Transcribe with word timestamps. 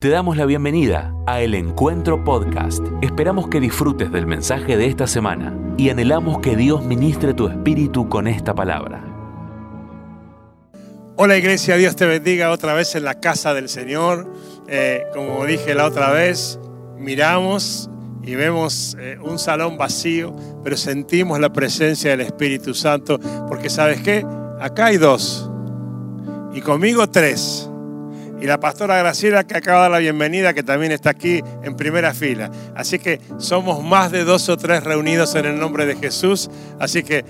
Te 0.00 0.10
damos 0.10 0.36
la 0.36 0.46
bienvenida 0.46 1.12
a 1.26 1.40
El 1.40 1.56
Encuentro 1.56 2.22
Podcast. 2.22 2.84
Esperamos 3.02 3.48
que 3.48 3.58
disfrutes 3.58 4.12
del 4.12 4.28
mensaje 4.28 4.76
de 4.76 4.86
esta 4.86 5.08
semana 5.08 5.58
y 5.76 5.90
anhelamos 5.90 6.38
que 6.38 6.54
Dios 6.54 6.84
ministre 6.84 7.34
tu 7.34 7.48
espíritu 7.48 8.08
con 8.08 8.28
esta 8.28 8.54
palabra. 8.54 9.02
Hola 11.16 11.36
iglesia, 11.36 11.74
Dios 11.74 11.96
te 11.96 12.06
bendiga 12.06 12.52
otra 12.52 12.74
vez 12.74 12.94
en 12.94 13.02
la 13.02 13.18
casa 13.18 13.54
del 13.54 13.68
Señor. 13.68 14.32
Eh, 14.68 15.02
como 15.12 15.44
dije 15.46 15.74
la 15.74 15.86
otra 15.86 16.12
vez, 16.12 16.60
miramos 16.96 17.90
y 18.22 18.36
vemos 18.36 18.96
eh, 19.00 19.18
un 19.20 19.40
salón 19.40 19.76
vacío, 19.78 20.32
pero 20.62 20.76
sentimos 20.76 21.40
la 21.40 21.52
presencia 21.52 22.12
del 22.12 22.20
Espíritu 22.20 22.72
Santo, 22.72 23.18
porque 23.48 23.68
sabes 23.68 24.00
qué, 24.02 24.24
acá 24.60 24.86
hay 24.86 24.96
dos 24.96 25.50
y 26.54 26.60
conmigo 26.60 27.08
tres 27.10 27.67
y 28.40 28.46
la 28.46 28.60
pastora 28.60 28.98
Graciela 28.98 29.44
que 29.44 29.56
acaba 29.56 29.78
de 29.78 29.82
dar 29.82 29.90
la 29.90 29.98
bienvenida, 29.98 30.54
que 30.54 30.62
también 30.62 30.92
está 30.92 31.10
aquí 31.10 31.42
en 31.62 31.76
primera 31.76 32.14
fila. 32.14 32.50
Así 32.74 32.98
que 32.98 33.20
somos 33.38 33.82
más 33.82 34.12
de 34.12 34.24
dos 34.24 34.48
o 34.48 34.56
tres 34.56 34.84
reunidos 34.84 35.34
en 35.34 35.46
el 35.46 35.58
nombre 35.58 35.86
de 35.86 35.96
Jesús. 35.96 36.50
Así 36.78 37.02
que 37.02 37.24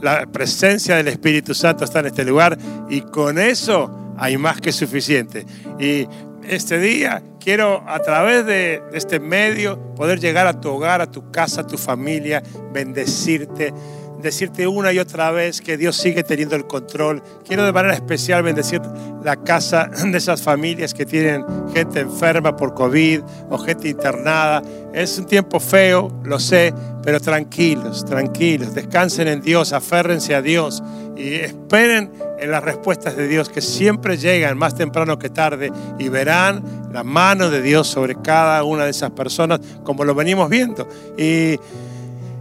la 0.00 0.26
presencia 0.26 0.96
del 0.96 1.08
Espíritu 1.08 1.54
Santo 1.54 1.84
está 1.84 2.00
en 2.00 2.06
este 2.06 2.24
lugar 2.24 2.58
y 2.88 3.02
con 3.02 3.38
eso 3.38 4.14
hay 4.16 4.36
más 4.36 4.60
que 4.60 4.72
suficiente. 4.72 5.46
Y 5.78 6.08
este 6.48 6.78
día 6.78 7.22
quiero 7.38 7.84
a 7.86 8.00
través 8.00 8.44
de 8.46 8.82
este 8.92 9.20
medio 9.20 9.94
poder 9.94 10.18
llegar 10.18 10.46
a 10.46 10.60
tu 10.60 10.70
hogar, 10.70 11.00
a 11.00 11.10
tu 11.10 11.30
casa, 11.30 11.60
a 11.60 11.66
tu 11.66 11.78
familia, 11.78 12.42
bendecirte 12.72 13.72
decirte 14.20 14.66
una 14.66 14.92
y 14.92 14.98
otra 14.98 15.30
vez 15.30 15.60
que 15.60 15.76
Dios 15.76 15.96
sigue 15.96 16.22
teniendo 16.22 16.56
el 16.56 16.66
control. 16.66 17.22
Quiero 17.46 17.64
de 17.64 17.72
manera 17.72 17.94
especial 17.94 18.42
bendecir 18.42 18.80
la 19.22 19.36
casa 19.36 19.88
de 20.04 20.18
esas 20.18 20.42
familias 20.42 20.94
que 20.94 21.06
tienen 21.06 21.44
gente 21.74 22.00
enferma 22.00 22.56
por 22.56 22.74
COVID 22.74 23.20
o 23.50 23.58
gente 23.58 23.88
internada. 23.88 24.62
Es 24.92 25.18
un 25.18 25.26
tiempo 25.26 25.60
feo, 25.60 26.10
lo 26.24 26.38
sé, 26.38 26.74
pero 27.02 27.20
tranquilos, 27.20 28.04
tranquilos, 28.04 28.74
descansen 28.74 29.28
en 29.28 29.40
Dios, 29.40 29.72
aférrense 29.72 30.34
a 30.34 30.42
Dios 30.42 30.82
y 31.16 31.34
esperen 31.34 32.10
en 32.38 32.50
las 32.50 32.62
respuestas 32.62 33.16
de 33.16 33.26
Dios 33.26 33.48
que 33.48 33.60
siempre 33.60 34.16
llegan 34.16 34.56
más 34.56 34.74
temprano 34.74 35.18
que 35.18 35.28
tarde 35.28 35.72
y 35.98 36.08
verán 36.08 36.62
la 36.92 37.02
mano 37.02 37.50
de 37.50 37.60
Dios 37.62 37.88
sobre 37.88 38.14
cada 38.16 38.62
una 38.64 38.84
de 38.84 38.90
esas 38.90 39.10
personas 39.10 39.60
como 39.82 40.04
lo 40.04 40.14
venimos 40.14 40.48
viendo. 40.48 40.88
Y 41.16 41.58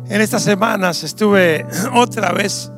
en 0.10 0.22
estas 0.22 0.44
semanas 0.44 1.04
estuve 1.04 1.66
otra 1.94 2.32
vez, 2.32 2.72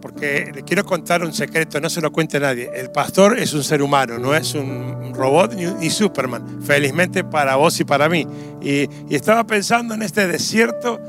porque 0.00 0.50
le 0.54 0.62
quiero 0.62 0.84
contar 0.84 1.22
un 1.22 1.32
secreto, 1.32 1.80
no 1.80 1.88
se 1.88 2.00
lo 2.00 2.12
cuente 2.12 2.38
nadie. 2.38 2.70
El 2.74 2.90
pastor 2.90 3.38
es 3.38 3.54
un 3.54 3.64
ser 3.64 3.82
humano, 3.82 4.18
no 4.18 4.34
es 4.34 4.54
un 4.54 5.14
robot 5.14 5.54
ni, 5.54 5.90
Superman, 5.90 6.62
felizmente 6.62 7.24
para 7.24 7.56
vos 7.56 7.78
y 7.80 7.84
para 7.84 8.08
mí. 8.08 8.26
Y, 8.60 8.88
estaba 9.14 9.44
pensando 9.44 9.94
en 9.94 10.02
este 10.02 10.26
desierto 10.26 11.00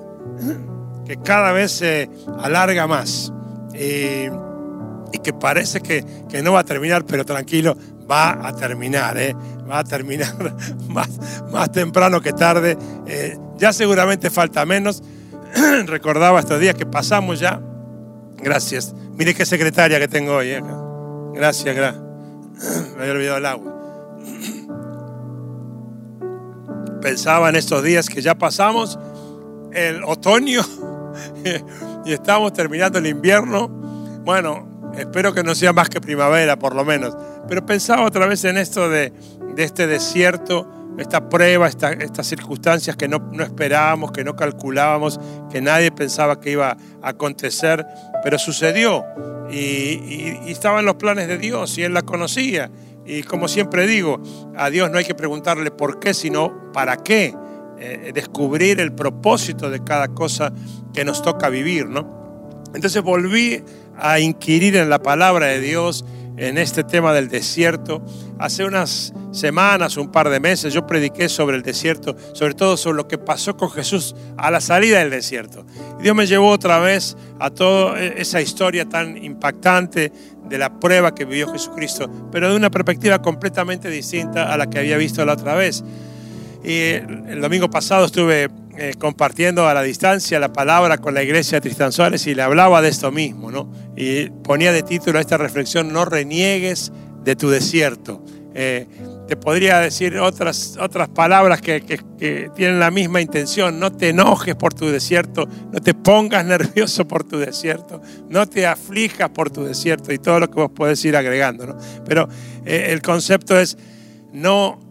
que 1.06 1.16
cada 1.18 1.52
vez 1.52 1.72
se 1.72 2.08
alarga 2.40 2.86
más 2.86 3.32
y, 3.74 4.28
que 5.22 5.32
parece 5.32 5.80
que, 5.80 6.04
no 6.42 6.52
va 6.52 6.60
a 6.60 6.64
terminar, 6.64 7.04
pero 7.06 7.24
tranquilo, 7.24 7.76
va 8.10 8.46
a 8.46 8.54
terminar, 8.54 9.18
¿eh? 9.18 9.34
va 9.68 9.78
a 9.80 9.84
terminar 9.84 10.34
más, 10.88 11.08
más 11.50 11.72
temprano 11.72 12.20
que 12.20 12.32
tarde. 12.32 12.76
Eh, 13.06 13.38
ya 13.56 13.72
seguramente 13.72 14.30
falta 14.30 14.64
menos. 14.66 15.02
Recordaba 15.86 16.40
estos 16.40 16.60
días 16.60 16.74
que 16.74 16.86
pasamos 16.86 17.40
ya. 17.40 17.60
Gracias. 18.36 18.94
Mire 19.16 19.34
qué 19.34 19.46
secretaria 19.46 19.98
que 19.98 20.08
tengo 20.08 20.34
hoy. 20.34 20.50
Eh. 20.50 20.62
Gracias, 21.34 21.74
gracias. 21.74 22.02
Me 22.96 23.02
había 23.02 23.12
olvidado 23.14 23.38
el 23.38 23.46
agua. 23.46 23.72
Pensaba 27.00 27.48
en 27.48 27.56
estos 27.56 27.82
días 27.82 28.08
que 28.08 28.22
ya 28.22 28.34
pasamos 28.34 28.98
el 29.72 30.04
otoño 30.04 30.62
y 32.04 32.12
estamos 32.12 32.52
terminando 32.52 32.98
el 32.98 33.06
invierno. 33.06 33.68
Bueno, 34.24 34.73
espero 34.98 35.34
que 35.34 35.42
no 35.42 35.54
sea 35.54 35.72
más 35.72 35.88
que 35.88 36.00
primavera, 36.00 36.58
por 36.58 36.74
lo 36.74 36.84
menos. 36.84 37.16
Pero 37.48 37.64
pensaba 37.64 38.04
otra 38.04 38.26
vez 38.26 38.44
en 38.44 38.58
esto 38.58 38.88
de, 38.88 39.12
de 39.54 39.64
este 39.64 39.86
desierto 39.86 40.68
esta 40.98 41.28
prueba, 41.28 41.68
estas 41.68 42.26
circunstancias 42.26 42.96
que 42.96 43.08
no, 43.08 43.20
esperábamos, 43.40 44.12
que 44.12 44.24
no 44.24 44.36
calculábamos, 44.36 45.18
que 45.50 45.60
nadie 45.60 45.90
pensaba 45.90 46.40
que 46.40 46.52
iba 46.52 46.76
a 47.02 47.08
acontecer, 47.08 47.84
pero 48.22 48.38
sucedió 48.38 49.04
y, 49.50 50.50
estaba 50.50 50.80
en 50.80 50.86
los 50.86 50.94
planes 50.94 51.28
de 51.28 51.38
Dios 51.38 51.76
y 51.78 51.82
Él 51.82 51.94
la 51.94 52.02
conocía. 52.02 52.70
Y 53.06 53.22
como 53.22 53.48
siempre 53.48 53.86
digo, 53.86 54.22
a 54.56 54.70
Dios 54.70 54.90
no 54.90 54.98
hay 54.98 55.04
que 55.04 55.14
preguntarle 55.14 55.70
por 55.70 55.98
qué, 55.98 56.14
sino 56.14 56.72
para 56.72 56.96
qué. 56.98 57.34
Eh, 57.76 58.12
descubrir 58.14 58.80
el 58.80 58.92
propósito 58.92 59.68
de 59.68 59.82
cada 59.82 60.08
cosa 60.08 60.52
que 60.94 61.04
nos 61.04 61.22
toca 61.22 61.48
vivir, 61.48 61.86
¿no? 61.86 62.62
Entonces 62.72 63.02
volví 63.02 63.62
a 63.98 64.20
inquirir 64.20 64.76
en 64.76 64.90
la 64.90 65.02
palabra 65.02 65.46
de 65.46 65.60
Dios 65.60 66.04
en 66.36 66.58
este 66.58 66.82
tema 66.84 67.12
del 67.12 67.28
desierto. 67.28 68.02
Hace 68.38 68.64
unas 68.64 69.12
semanas, 69.30 69.96
un 69.96 70.10
par 70.10 70.28
de 70.28 70.40
meses, 70.40 70.74
yo 70.74 70.86
prediqué 70.86 71.28
sobre 71.28 71.56
el 71.56 71.62
desierto, 71.62 72.16
sobre 72.32 72.54
todo 72.54 72.76
sobre 72.76 72.96
lo 72.96 73.08
que 73.08 73.18
pasó 73.18 73.56
con 73.56 73.70
Jesús 73.70 74.14
a 74.36 74.50
la 74.50 74.60
salida 74.60 74.98
del 74.98 75.10
desierto. 75.10 75.64
Dios 76.00 76.14
me 76.14 76.26
llevó 76.26 76.50
otra 76.50 76.78
vez 76.78 77.16
a 77.38 77.50
toda 77.50 78.00
esa 78.00 78.40
historia 78.40 78.88
tan 78.88 79.22
impactante 79.22 80.12
de 80.48 80.58
la 80.58 80.78
prueba 80.78 81.14
que 81.14 81.24
vivió 81.24 81.48
Jesucristo, 81.48 82.10
pero 82.30 82.50
de 82.50 82.56
una 82.56 82.70
perspectiva 82.70 83.22
completamente 83.22 83.88
distinta 83.88 84.52
a 84.52 84.56
la 84.56 84.68
que 84.68 84.78
había 84.78 84.96
visto 84.96 85.24
la 85.24 85.34
otra 85.34 85.54
vez. 85.54 85.84
Y 86.64 86.80
el 86.80 87.40
domingo 87.40 87.70
pasado 87.70 88.06
estuve 88.06 88.48
eh, 88.76 88.94
compartiendo 88.98 89.68
a 89.68 89.74
la 89.74 89.82
distancia 89.82 90.40
la 90.40 90.52
palabra 90.52 90.98
con 90.98 91.14
la 91.14 91.22
iglesia 91.22 91.60
de 91.60 91.92
Suárez 91.92 92.26
y 92.26 92.34
le 92.34 92.42
hablaba 92.42 92.82
de 92.82 92.88
esto 92.88 93.12
mismo, 93.12 93.50
¿no? 93.50 93.70
Y 93.96 94.30
ponía 94.30 94.72
de 94.72 94.82
título 94.82 95.18
a 95.18 95.20
esta 95.20 95.36
reflexión, 95.36 95.92
no 95.92 96.04
reniegues 96.04 96.92
de 97.22 97.36
tu 97.36 97.50
desierto. 97.50 98.24
Eh, 98.54 98.86
te 99.26 99.36
podría 99.36 99.78
decir 99.78 100.18
otras, 100.18 100.76
otras 100.78 101.08
palabras 101.08 101.60
que, 101.60 101.80
que, 101.82 102.50
tienen 102.54 102.78
la 102.78 102.90
misma 102.90 103.20
intención. 103.20 103.80
No 103.80 103.92
te 103.92 104.10
enojes 104.10 104.54
por 104.54 104.74
tu 104.74 104.86
desierto, 104.86 105.48
no 105.72 105.80
te 105.80 105.94
pongas 105.94 106.44
nervioso 106.46 107.06
por 107.06 107.24
tu 107.24 107.38
desierto, 107.38 108.02
no 108.28 108.46
te 108.48 108.66
aflijas 108.66 109.30
por 109.30 109.50
tu 109.50 109.64
desierto 109.64 110.12
y 110.12 110.18
todo 110.18 110.40
lo 110.40 110.48
que 110.48 110.54
vos 110.54 110.70
podés 110.70 111.04
ir 111.04 111.16
agregando. 111.16 111.66
¿no? 111.66 111.76
Pero 112.04 112.28
eh, 112.64 112.88
el 112.90 113.02
concepto 113.02 113.58
es 113.58 113.78
no 114.32 114.83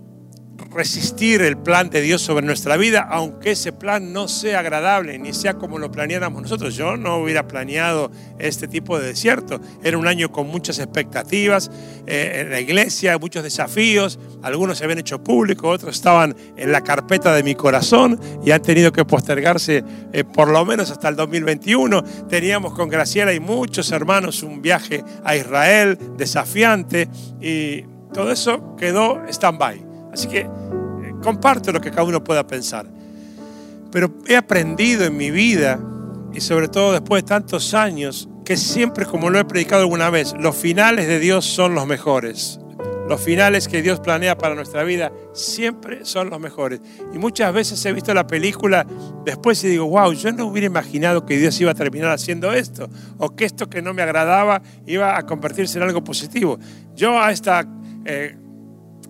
resistir 0.73 1.41
el 1.41 1.57
plan 1.57 1.89
de 1.89 2.01
Dios 2.01 2.22
sobre 2.22 2.45
nuestra 2.45 2.78
vida, 2.78 3.07
aunque 3.09 3.51
ese 3.51 3.72
plan 3.72 4.11
no 4.13 4.28
sea 4.28 4.59
agradable 4.59 5.17
ni 5.19 5.34
sea 5.34 5.56
como 5.56 5.79
lo 5.79 5.91
planeáramos 5.91 6.41
nosotros. 6.41 6.75
Yo 6.75 6.97
no 6.97 7.17
hubiera 7.17 7.47
planeado 7.47 8.11
este 8.39 8.67
tipo 8.67 9.00
de 9.00 9.07
desierto. 9.07 9.62
Era 9.83 9.97
un 9.97 10.07
año 10.07 10.31
con 10.31 10.47
muchas 10.47 10.79
expectativas 10.79 11.72
eh, 12.07 12.41
en 12.41 12.50
la 12.50 12.59
iglesia, 12.59 13.17
muchos 13.17 13.44
desafíos. 13.44 14.19
Algunos 14.41 14.78
se 14.78 14.83
habían 14.83 15.00
hecho 15.00 15.23
públicos, 15.23 15.75
otros 15.75 15.95
estaban 15.95 16.35
en 16.57 16.72
la 16.72 16.81
carpeta 16.81 17.33
de 17.33 17.44
mi 17.44 17.56
corazón 17.56 18.19
y 18.44 18.51
han 18.51 18.62
tenido 18.62 18.91
que 18.91 19.06
postergarse 19.06 19.83
eh, 20.12 20.23
por 20.23 20.50
lo 20.50 20.66
menos 20.66 20.91
hasta 20.91 21.09
el 21.09 21.16
2021. 21.16 22.03
Teníamos 22.29 22.73
con 22.73 22.89
Graciela 22.89 23.33
y 23.33 23.39
muchos 23.39 23.91
hermanos 23.91 24.44
un 24.44 24.62
viaje 24.62 25.03
a 25.23 25.35
Israel 25.35 25.97
desafiante 26.17 27.07
y 27.41 27.83
todo 28.13 28.31
eso 28.31 28.75
quedó 28.75 29.22
stand-by. 29.28 29.93
Así 30.13 30.28
que 30.28 30.41
eh, 30.41 30.47
comparto 31.22 31.72
lo 31.72 31.81
que 31.81 31.90
cada 31.90 32.03
uno 32.03 32.24
pueda 32.24 32.46
pensar. 32.46 32.85
Pero 33.91 34.13
he 34.28 34.35
aprendido 34.35 35.03
en 35.03 35.18
mi 35.18 35.31
vida, 35.31 35.79
y 36.34 36.41
sobre 36.41 36.68
todo 36.68 36.94
después 36.94 37.24
de 37.24 37.28
tantos 37.28 37.74
años, 37.74 38.29
que 38.46 38.57
siempre, 38.57 39.06
como 39.06 39.29
lo 39.29 39.40
he 39.40 39.46
predicado 39.46 39.81
alguna 39.81 40.09
vez, 40.09 40.34
los 40.40 40.56
finales 40.56 41.07
de 41.07 41.19
Dios 41.19 41.46
son 41.46 41.75
los 41.75 41.88
mejores. 41.88 42.59
Los 43.07 43.22
finales 43.22 43.68
que 43.68 43.81
Dios 43.81 44.00
planea 44.00 44.38
para 44.38 44.56
nuestra 44.56 44.84
vida 44.84 45.12
siempre 45.34 46.06
son 46.06 46.30
los 46.30 46.39
mejores. 46.39 46.80
Y 47.13 47.18
muchas 47.18 47.54
veces 47.54 47.86
he 47.86 47.92
visto 47.92 48.13
la 48.13 48.25
película 48.25 48.88
después 49.25 49.62
y 49.63 49.68
digo, 49.68 49.86
wow, 49.86 50.13
yo 50.13 50.31
no 50.31 50.45
hubiera 50.45 50.68
imaginado 50.68 51.25
que 51.25 51.38
Dios 51.38 51.60
iba 51.60 51.71
a 51.71 51.75
terminar 51.75 52.12
haciendo 52.12 52.54
esto, 52.54 52.89
o 53.18 53.36
que 53.36 53.45
esto 53.45 53.69
que 53.69 53.81
no 53.81 53.94
me 53.94 54.01
agradaba 54.01 54.62
iba 54.86 55.18
a 55.18 55.25
convertirse 55.25 55.77
en 55.77 55.83
algo 55.83 56.04
positivo. 56.04 56.57
Yo 56.95 57.21
a 57.21 57.31
esta 57.31 57.68
eh, 58.06 58.38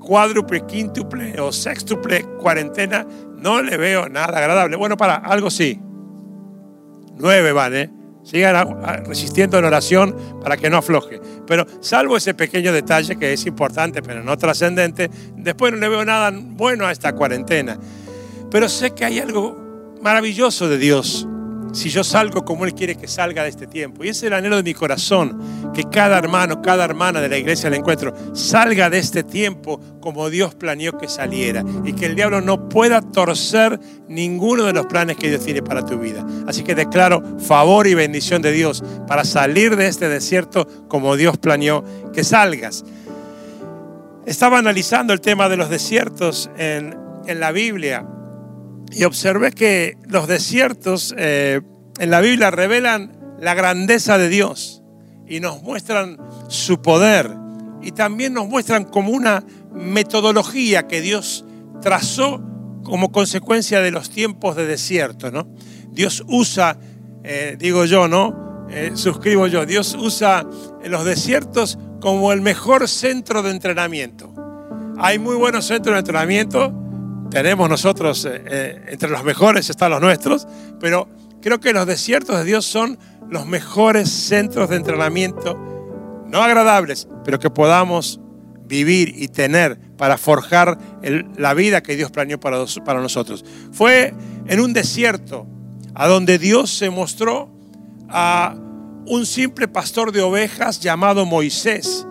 cuádruple, 0.03 0.65
quíntuple 0.67 1.39
o 1.39 1.51
sextuple 1.51 2.23
cuarentena, 2.39 3.07
no 3.37 3.61
le 3.61 3.77
veo 3.77 4.09
nada 4.09 4.37
agradable. 4.37 4.75
Bueno, 4.75 4.97
para, 4.97 5.15
algo 5.15 5.49
sí. 5.49 5.79
Nueve 7.17 7.51
van. 7.51 8.03
Sigan 8.23 9.05
resistiendo 9.05 9.57
en 9.57 9.65
oración 9.65 10.15
para 10.41 10.55
que 10.55 10.69
no 10.69 10.77
afloje. 10.77 11.19
Pero 11.45 11.65
salvo 11.81 12.15
ese 12.15 12.33
pequeño 12.33 12.71
detalle 12.71 13.17
que 13.17 13.33
es 13.33 13.45
importante, 13.45 14.01
pero 14.01 14.23
no 14.23 14.37
trascendente, 14.37 15.09
después 15.35 15.73
no 15.73 15.79
le 15.79 15.89
veo 15.89 16.05
nada 16.05 16.31
bueno 16.33 16.85
a 16.85 16.91
esta 16.91 17.13
cuarentena. 17.13 17.77
Pero 18.49 18.69
sé 18.69 18.91
que 18.91 19.03
hay 19.03 19.19
algo 19.19 19.97
maravilloso 20.01 20.69
de 20.69 20.77
Dios 20.77 21.27
si 21.73 21.89
yo 21.89 22.03
salgo 22.03 22.45
como 22.45 22.65
Él 22.65 22.73
quiere 22.73 22.95
que 22.95 23.07
salga 23.07 23.43
de 23.43 23.49
este 23.49 23.67
tiempo. 23.67 24.03
Y 24.03 24.09
ese 24.09 24.25
es 24.25 24.31
el 24.31 24.33
anhelo 24.33 24.57
de 24.57 24.63
mi 24.63 24.73
corazón, 24.73 25.71
que 25.73 25.83
cada 25.83 26.17
hermano, 26.17 26.61
cada 26.61 26.85
hermana 26.85 27.19
de 27.19 27.29
la 27.29 27.37
iglesia 27.37 27.69
del 27.69 27.79
encuentro 27.79 28.13
salga 28.33 28.89
de 28.89 28.99
este 28.99 29.23
tiempo 29.23 29.79
como 29.99 30.29
Dios 30.29 30.53
planeó 30.55 30.97
que 30.97 31.07
saliera 31.07 31.63
y 31.83 31.93
que 31.93 32.05
el 32.05 32.15
diablo 32.15 32.41
no 32.41 32.69
pueda 32.69 33.01
torcer 33.01 33.79
ninguno 34.07 34.65
de 34.65 34.73
los 34.73 34.85
planes 34.85 35.17
que 35.17 35.29
Dios 35.29 35.43
tiene 35.43 35.63
para 35.63 35.85
tu 35.85 35.97
vida. 35.97 36.25
Así 36.47 36.63
que 36.63 36.75
declaro 36.75 37.39
favor 37.39 37.87
y 37.87 37.95
bendición 37.95 38.41
de 38.41 38.51
Dios 38.51 38.83
para 39.07 39.25
salir 39.25 39.75
de 39.75 39.87
este 39.87 40.09
desierto 40.09 40.67
como 40.87 41.15
Dios 41.15 41.37
planeó 41.37 41.83
que 42.13 42.23
salgas. 42.23 42.85
Estaba 44.27 44.59
analizando 44.59 45.11
el 45.11 45.21
tema 45.21 45.49
de 45.49 45.57
los 45.57 45.69
desiertos 45.69 46.49
en, 46.57 46.95
en 47.25 47.39
la 47.39 47.51
Biblia 47.51 48.05
y 48.95 49.03
observé 49.05 49.51
que 49.51 49.97
los 50.07 50.27
desiertos 50.27 51.13
eh, 51.17 51.61
en 51.99 52.09
la 52.09 52.21
Biblia 52.21 52.51
revelan 52.51 53.11
la 53.39 53.53
grandeza 53.53 54.17
de 54.17 54.29
Dios 54.29 54.83
y 55.27 55.39
nos 55.39 55.61
muestran 55.63 56.17
su 56.47 56.81
poder 56.81 57.31
y 57.81 57.91
también 57.91 58.33
nos 58.33 58.47
muestran 58.47 58.85
como 58.85 59.11
una 59.11 59.43
metodología 59.73 60.87
que 60.87 61.01
Dios 61.01 61.43
trazó 61.81 62.41
como 62.83 63.11
consecuencia 63.11 63.81
de 63.81 63.91
los 63.91 64.09
tiempos 64.09 64.55
de 64.55 64.65
desierto, 64.65 65.31
¿no? 65.31 65.47
Dios 65.91 66.23
usa, 66.27 66.77
eh, 67.23 67.55
digo 67.57 67.85
yo, 67.85 68.07
¿no? 68.07 68.67
Eh, 68.69 68.91
suscribo 68.95 69.47
yo, 69.47 69.65
Dios 69.65 69.95
usa 69.99 70.45
los 70.85 71.05
desiertos 71.05 71.77
como 71.99 72.31
el 72.31 72.41
mejor 72.41 72.87
centro 72.87 73.41
de 73.41 73.51
entrenamiento. 73.51 74.33
Hay 74.97 75.19
muy 75.19 75.35
buenos 75.35 75.65
centros 75.65 75.95
de 75.95 75.99
entrenamiento, 75.99 76.82
tenemos 77.33 77.67
nosotros, 77.67 78.25
eh, 78.25 78.43
eh, 78.45 78.85
entre 78.89 79.09
los 79.09 79.23
mejores 79.23 79.67
están 79.67 79.89
los 79.89 79.99
nuestros, 79.99 80.47
pero 80.79 81.09
creo 81.41 81.59
que 81.59 81.73
los 81.73 81.87
desiertos 81.87 82.37
de 82.37 82.43
Dios 82.45 82.63
son 82.63 82.99
los 83.27 83.47
mejores 83.47 84.07
centros 84.07 84.69
de 84.69 84.75
entrenamiento, 84.75 85.57
no 86.27 86.43
agradables, 86.43 87.07
pero 87.25 87.39
que 87.39 87.49
podamos 87.49 88.19
vivir 88.65 89.15
y 89.17 89.29
tener 89.29 89.79
para 89.97 90.19
forjar 90.19 90.77
la 91.35 91.55
vida 91.55 91.81
que 91.81 91.95
Dios 91.95 92.11
planeó 92.11 92.39
para, 92.39 92.63
para 92.85 93.01
nosotros. 93.01 93.43
Fue 93.71 94.13
en 94.47 94.59
un 94.59 94.71
desierto 94.71 95.47
a 95.95 96.07
donde 96.07 96.37
Dios 96.37 96.69
se 96.69 96.91
mostró 96.91 97.51
a 98.09 98.55
un 99.07 99.25
simple 99.25 99.67
pastor 99.67 100.11
de 100.11 100.21
ovejas 100.21 100.79
llamado 100.79 101.25
Moisés, 101.25 102.05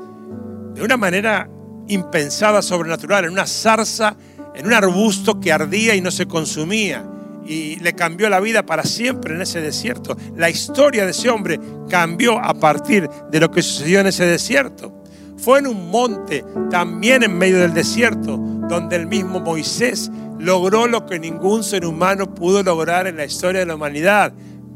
de 0.75 0.83
una 0.83 0.97
manera 0.97 1.49
impensada, 1.87 2.61
sobrenatural, 2.61 3.25
en 3.25 3.33
una 3.33 3.47
zarza 3.47 4.17
en 4.55 4.67
un 4.67 4.73
arbusto 4.73 5.41
que 5.41 5.53
ardía 5.53 5.95
y 5.95 6.01
no 6.01 6.11
se 6.11 6.27
consumía. 6.27 7.05
Y 7.45 7.77
le 7.81 7.95
cambió 7.95 8.29
la 8.29 8.41
vida 8.41 8.65
para 8.65 8.85
siempre 8.85 9.35
en 9.35 9.43
ese 9.43 9.61
desierto. 9.61 10.17
La 10.37 10.49
historia 10.49 11.05
de 11.05 11.11
ese 11.11 11.29
hombre 11.29 11.59
cambió 11.89 12.39
a 12.39 12.55
partir 12.55 13.09
de 13.31 13.41
lo 13.41 13.51
que 13.51 13.63
sucedió 13.63 14.01
en 14.01 14.07
ese 14.07 14.25
desierto. 14.25 15.03
Fue 15.39 15.59
en 15.59 15.67
un 15.67 15.91
monte, 15.91 16.45
también 16.71 17.25
en 17.25 17.37
medio 17.37 17.59
del 17.59 17.75
desierto, 17.75 18.37
donde 18.37 18.95
el 18.95 19.09
mismo 19.09 19.41
Moisés 19.41 20.11
logró 20.39 20.87
lo 20.87 21.05
que 21.05 21.19
ningún 21.19 21.65
ser 21.65 21.85
humano 21.85 22.33
pudo 22.33 22.63
lograr 22.63 23.07
en 23.09 23.17
la 23.17 23.25
historia 23.25 23.61
de 23.61 23.67
la 23.67 23.75
humanidad, 23.75 24.33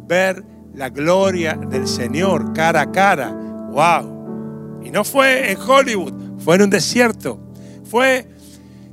ver 0.08 0.44
la 0.74 0.90
gloria 0.90 1.54
del 1.54 1.86
Señor 1.86 2.52
cara 2.52 2.82
a 2.82 2.92
cara. 2.92 3.30
¡Wow! 3.70 4.82
Y 4.84 4.90
no 4.90 5.04
fue 5.04 5.50
en 5.50 5.58
Hollywood, 5.58 6.12
fue 6.38 6.56
en 6.56 6.62
un 6.62 6.70
desierto. 6.70 7.40
Fue 7.84 8.28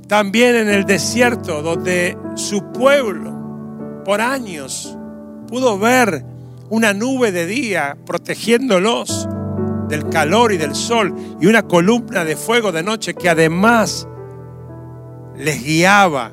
también 0.06 0.56
en 0.56 0.68
el 0.68 0.84
desierto, 0.84 1.62
donde 1.62 2.16
su 2.34 2.72
pueblo 2.72 4.02
por 4.04 4.20
años 4.20 4.96
pudo 5.48 5.78
ver 5.78 6.24
una 6.70 6.92
nube 6.92 7.32
de 7.32 7.46
día 7.46 7.96
protegiéndolos 8.04 9.28
del 9.88 10.08
calor 10.08 10.52
y 10.52 10.56
del 10.56 10.74
sol 10.74 11.14
y 11.40 11.46
una 11.46 11.62
columna 11.62 12.24
de 12.24 12.36
fuego 12.36 12.72
de 12.72 12.82
noche 12.82 13.14
que 13.14 13.28
además 13.28 14.08
les 15.36 15.62
guiaba 15.62 16.32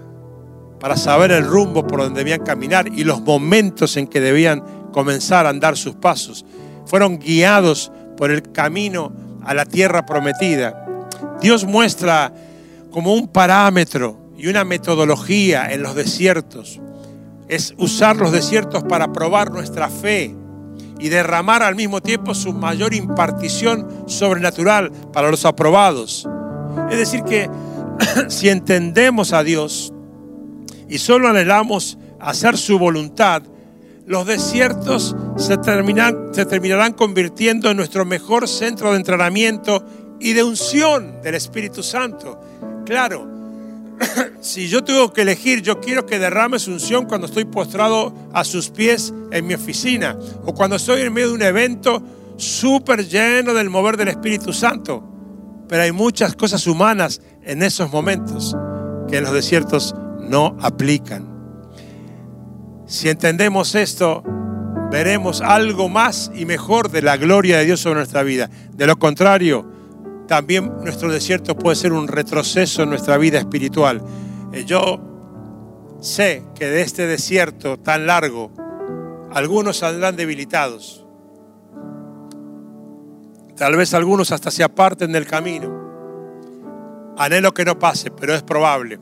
para 0.79 0.97
saber 0.97 1.31
el 1.31 1.45
rumbo 1.45 1.85
por 1.85 2.01
donde 2.01 2.19
debían 2.19 2.43
caminar 2.43 2.87
y 2.87 3.03
los 3.03 3.21
momentos 3.21 3.97
en 3.97 4.07
que 4.07 4.19
debían 4.19 4.63
comenzar 4.91 5.45
a 5.45 5.49
andar 5.49 5.77
sus 5.77 5.95
pasos. 5.95 6.45
Fueron 6.85 7.19
guiados 7.19 7.91
por 8.17 8.31
el 8.31 8.51
camino 8.51 9.11
a 9.43 9.53
la 9.53 9.65
tierra 9.65 10.05
prometida. 10.05 10.85
Dios 11.39 11.65
muestra 11.65 12.33
como 12.91 13.13
un 13.13 13.27
parámetro 13.27 14.17
y 14.37 14.47
una 14.47 14.63
metodología 14.63 15.71
en 15.71 15.81
los 15.81 15.95
desiertos. 15.95 16.79
Es 17.47 17.73
usar 17.77 18.17
los 18.17 18.31
desiertos 18.31 18.83
para 18.83 19.11
probar 19.11 19.51
nuestra 19.51 19.89
fe 19.89 20.35
y 20.99 21.09
derramar 21.09 21.63
al 21.63 21.75
mismo 21.75 22.01
tiempo 22.01 22.33
su 22.33 22.53
mayor 22.53 22.93
impartición 22.93 24.03
sobrenatural 24.07 24.91
para 25.11 25.31
los 25.31 25.45
aprobados. 25.45 26.27
Es 26.89 26.97
decir, 26.97 27.23
que 27.23 27.49
si 28.29 28.49
entendemos 28.49 29.33
a 29.33 29.43
Dios 29.43 29.93
y 30.87 30.97
solo 30.99 31.27
anhelamos 31.27 31.97
hacer 32.19 32.57
su 32.57 32.77
voluntad, 32.77 33.43
los 34.05 34.25
desiertos 34.25 35.15
se, 35.37 35.57
se 36.31 36.45
terminarán 36.45 36.93
convirtiendo 36.93 37.69
en 37.69 37.77
nuestro 37.77 38.05
mejor 38.05 38.47
centro 38.47 38.91
de 38.91 38.97
entrenamiento 38.97 39.85
y 40.19 40.33
de 40.33 40.43
unción 40.43 41.21
del 41.21 41.35
Espíritu 41.35 41.81
Santo 41.81 42.39
Claro, 42.85 43.27
si 44.41 44.67
yo 44.67 44.83
tengo 44.83 45.13
que 45.13 45.21
elegir, 45.21 45.61
yo 45.61 45.79
quiero 45.79 46.05
que 46.05 46.19
derrame 46.19 46.59
su 46.59 46.71
unción 46.71 47.05
cuando 47.05 47.27
estoy 47.27 47.45
postrado 47.45 48.13
a 48.33 48.43
sus 48.43 48.69
pies 48.69 49.13
en 49.31 49.47
mi 49.47 49.53
oficina 49.53 50.17
o 50.45 50.53
cuando 50.53 50.75
estoy 50.75 51.01
en 51.01 51.13
medio 51.13 51.29
de 51.29 51.35
un 51.35 51.41
evento 51.41 52.01
súper 52.37 53.07
lleno 53.07 53.53
del 53.53 53.69
mover 53.69 53.97
del 53.97 54.09
Espíritu 54.09 54.53
Santo. 54.53 55.07
Pero 55.67 55.83
hay 55.83 55.91
muchas 55.91 56.35
cosas 56.35 56.65
humanas 56.67 57.21
en 57.43 57.63
esos 57.63 57.91
momentos 57.91 58.55
que 59.07 59.17
en 59.17 59.23
los 59.23 59.33
desiertos 59.33 59.95
no 60.19 60.57
aplican. 60.61 61.29
Si 62.87 63.07
entendemos 63.07 63.75
esto, 63.75 64.23
veremos 64.91 65.39
algo 65.41 65.87
más 65.87 66.31
y 66.35 66.45
mejor 66.45 66.91
de 66.91 67.01
la 67.01 67.15
gloria 67.15 67.57
de 67.57 67.65
Dios 67.65 67.79
sobre 67.79 67.95
nuestra 67.95 68.23
vida. 68.23 68.49
De 68.73 68.85
lo 68.85 68.97
contrario, 68.97 69.65
también 70.31 70.71
nuestro 70.81 71.11
desierto 71.11 71.57
puede 71.57 71.75
ser 71.75 71.91
un 71.91 72.07
retroceso 72.07 72.83
en 72.83 72.89
nuestra 72.89 73.17
vida 73.17 73.37
espiritual. 73.37 74.01
Eh, 74.53 74.63
yo 74.63 74.97
sé 75.99 76.45
que 76.55 76.67
de 76.67 76.79
este 76.83 77.05
desierto 77.05 77.77
tan 77.77 78.07
largo, 78.07 78.49
algunos 79.33 79.79
saldrán 79.79 80.15
debilitados. 80.15 81.05
Tal 83.57 83.75
vez 83.75 83.93
algunos 83.93 84.31
hasta 84.31 84.51
se 84.51 84.63
aparten 84.63 85.11
del 85.11 85.27
camino. 85.27 87.13
Anhelo 87.17 87.53
que 87.53 87.65
no 87.65 87.77
pase, 87.77 88.09
pero 88.09 88.33
es 88.33 88.41
probable. 88.41 89.01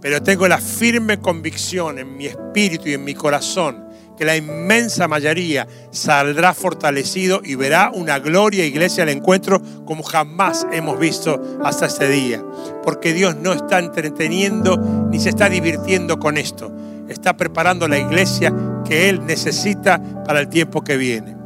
Pero 0.00 0.22
tengo 0.22 0.48
la 0.48 0.56
firme 0.56 1.20
convicción 1.20 1.98
en 1.98 2.16
mi 2.16 2.24
espíritu 2.24 2.88
y 2.88 2.94
en 2.94 3.04
mi 3.04 3.12
corazón 3.12 3.83
que 4.16 4.24
la 4.24 4.36
inmensa 4.36 5.08
mayoría 5.08 5.66
saldrá 5.90 6.54
fortalecido 6.54 7.40
y 7.44 7.54
verá 7.54 7.90
una 7.92 8.18
gloria 8.18 8.64
iglesia 8.64 9.02
al 9.02 9.08
encuentro 9.08 9.60
como 9.84 10.02
jamás 10.02 10.66
hemos 10.72 10.98
visto 10.98 11.58
hasta 11.64 11.86
este 11.86 12.08
día. 12.08 12.42
Porque 12.82 13.12
Dios 13.12 13.36
no 13.36 13.52
está 13.52 13.78
entreteniendo 13.78 14.76
ni 15.10 15.18
se 15.18 15.30
está 15.30 15.48
divirtiendo 15.48 16.18
con 16.18 16.36
esto. 16.36 16.72
Está 17.08 17.36
preparando 17.36 17.88
la 17.88 17.98
iglesia 17.98 18.54
que 18.84 19.08
Él 19.08 19.26
necesita 19.26 20.00
para 20.24 20.40
el 20.40 20.48
tiempo 20.48 20.82
que 20.82 20.96
viene. 20.96 21.36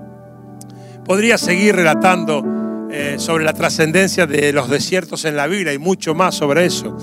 Podría 1.05 1.39
seguir 1.39 1.75
relatando 1.75 2.45
eh, 2.91 3.17
sobre 3.19 3.45
la 3.45 3.53
trascendencia 3.53 4.27
de 4.27 4.53
los 4.53 4.69
desiertos 4.69 5.25
en 5.25 5.37
la 5.37 5.47
Biblia 5.47 5.73
y 5.73 5.79
mucho 5.79 6.15
más 6.15 6.35
sobre 6.35 6.65
eso, 6.65 6.97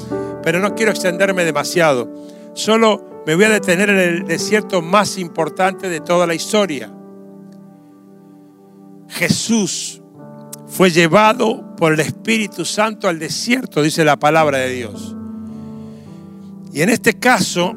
pero 0.43 0.60
no 0.60 0.74
quiero 0.75 0.91
extenderme 0.91 1.43
demasiado. 1.43 2.10
Solo 2.53 3.14
me 3.25 3.36
voy 3.36 3.46
a 3.46 3.50
detener 3.50 3.89
en 3.89 4.00
el 4.00 4.25
desierto 4.25 4.82
más 4.82 5.17
importante 5.17 5.89
de 5.89 6.00
toda 6.00 6.27
la 6.27 6.36
historia. 6.36 6.91
Jesús 9.10 10.01
fue 10.67 10.91
llevado 10.91 11.75
por 11.75 11.94
el 11.94 12.00
Espíritu 12.01 12.65
Santo 12.65 13.08
al 13.08 13.17
desierto, 13.17 13.82
dice 13.82 14.03
la 14.05 14.17
palabra 14.17 14.60
de 14.60 14.70
Dios. 14.70 15.15
Y 16.72 16.82
en 16.82 16.89
este 16.89 17.17
caso 17.17 17.74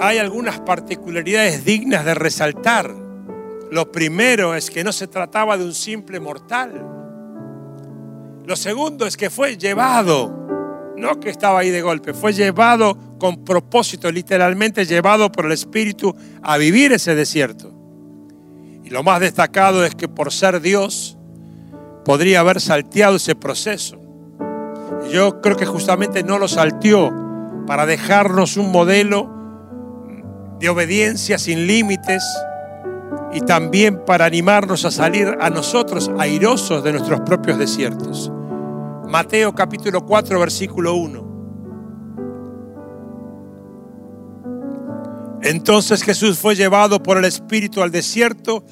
hay 0.00 0.18
algunas 0.18 0.60
particularidades 0.60 1.64
dignas 1.64 2.04
de 2.04 2.14
resaltar. 2.14 2.94
Lo 3.70 3.90
primero 3.90 4.54
es 4.54 4.70
que 4.70 4.84
no 4.84 4.92
se 4.92 5.08
trataba 5.08 5.58
de 5.58 5.64
un 5.64 5.74
simple 5.74 6.20
mortal. 6.20 6.86
Lo 8.46 8.56
segundo 8.56 9.06
es 9.06 9.16
que 9.16 9.28
fue 9.28 9.56
llevado 9.56 10.45
no 10.96 11.20
que 11.20 11.30
estaba 11.30 11.60
ahí 11.60 11.70
de 11.70 11.82
golpe, 11.82 12.14
fue 12.14 12.32
llevado 12.32 12.96
con 13.18 13.44
propósito, 13.44 14.10
literalmente 14.10 14.84
llevado 14.84 15.30
por 15.30 15.46
el 15.46 15.52
Espíritu 15.52 16.14
a 16.42 16.56
vivir 16.56 16.92
ese 16.92 17.14
desierto. 17.14 17.72
Y 18.84 18.90
lo 18.90 19.02
más 19.02 19.20
destacado 19.20 19.84
es 19.84 19.94
que 19.94 20.08
por 20.08 20.32
ser 20.32 20.60
Dios 20.60 21.18
podría 22.04 22.40
haber 22.40 22.60
salteado 22.60 23.16
ese 23.16 23.34
proceso. 23.34 24.00
yo 25.10 25.40
creo 25.40 25.56
que 25.56 25.66
justamente 25.66 26.24
no 26.24 26.38
lo 26.38 26.48
salteó 26.48 27.12
para 27.66 27.86
dejarnos 27.86 28.56
un 28.56 28.72
modelo 28.72 29.30
de 30.58 30.68
obediencia 30.68 31.38
sin 31.38 31.66
límites, 31.66 32.24
y 33.36 33.40
también 33.40 34.02
para 34.04 34.24
animarnos 34.24 34.86
a 34.86 34.90
salir 34.90 35.36
a 35.40 35.50
nosotros 35.50 36.10
airosos 36.18 36.82
de 36.82 36.92
nuestros 36.92 37.20
propios 37.20 37.58
desiertos. 37.58 38.32
Mateo 39.08 39.54
capítulo 39.54 40.04
4 40.04 40.40
versículo 40.40 40.94
1. 40.94 41.26
Entonces 45.42 46.02
Jesús 46.02 46.38
fue 46.38 46.56
llevado 46.56 47.02
por 47.02 47.18
el 47.18 47.24
Espíritu 47.24 47.82
al 47.82 47.92
desierto 47.92 48.64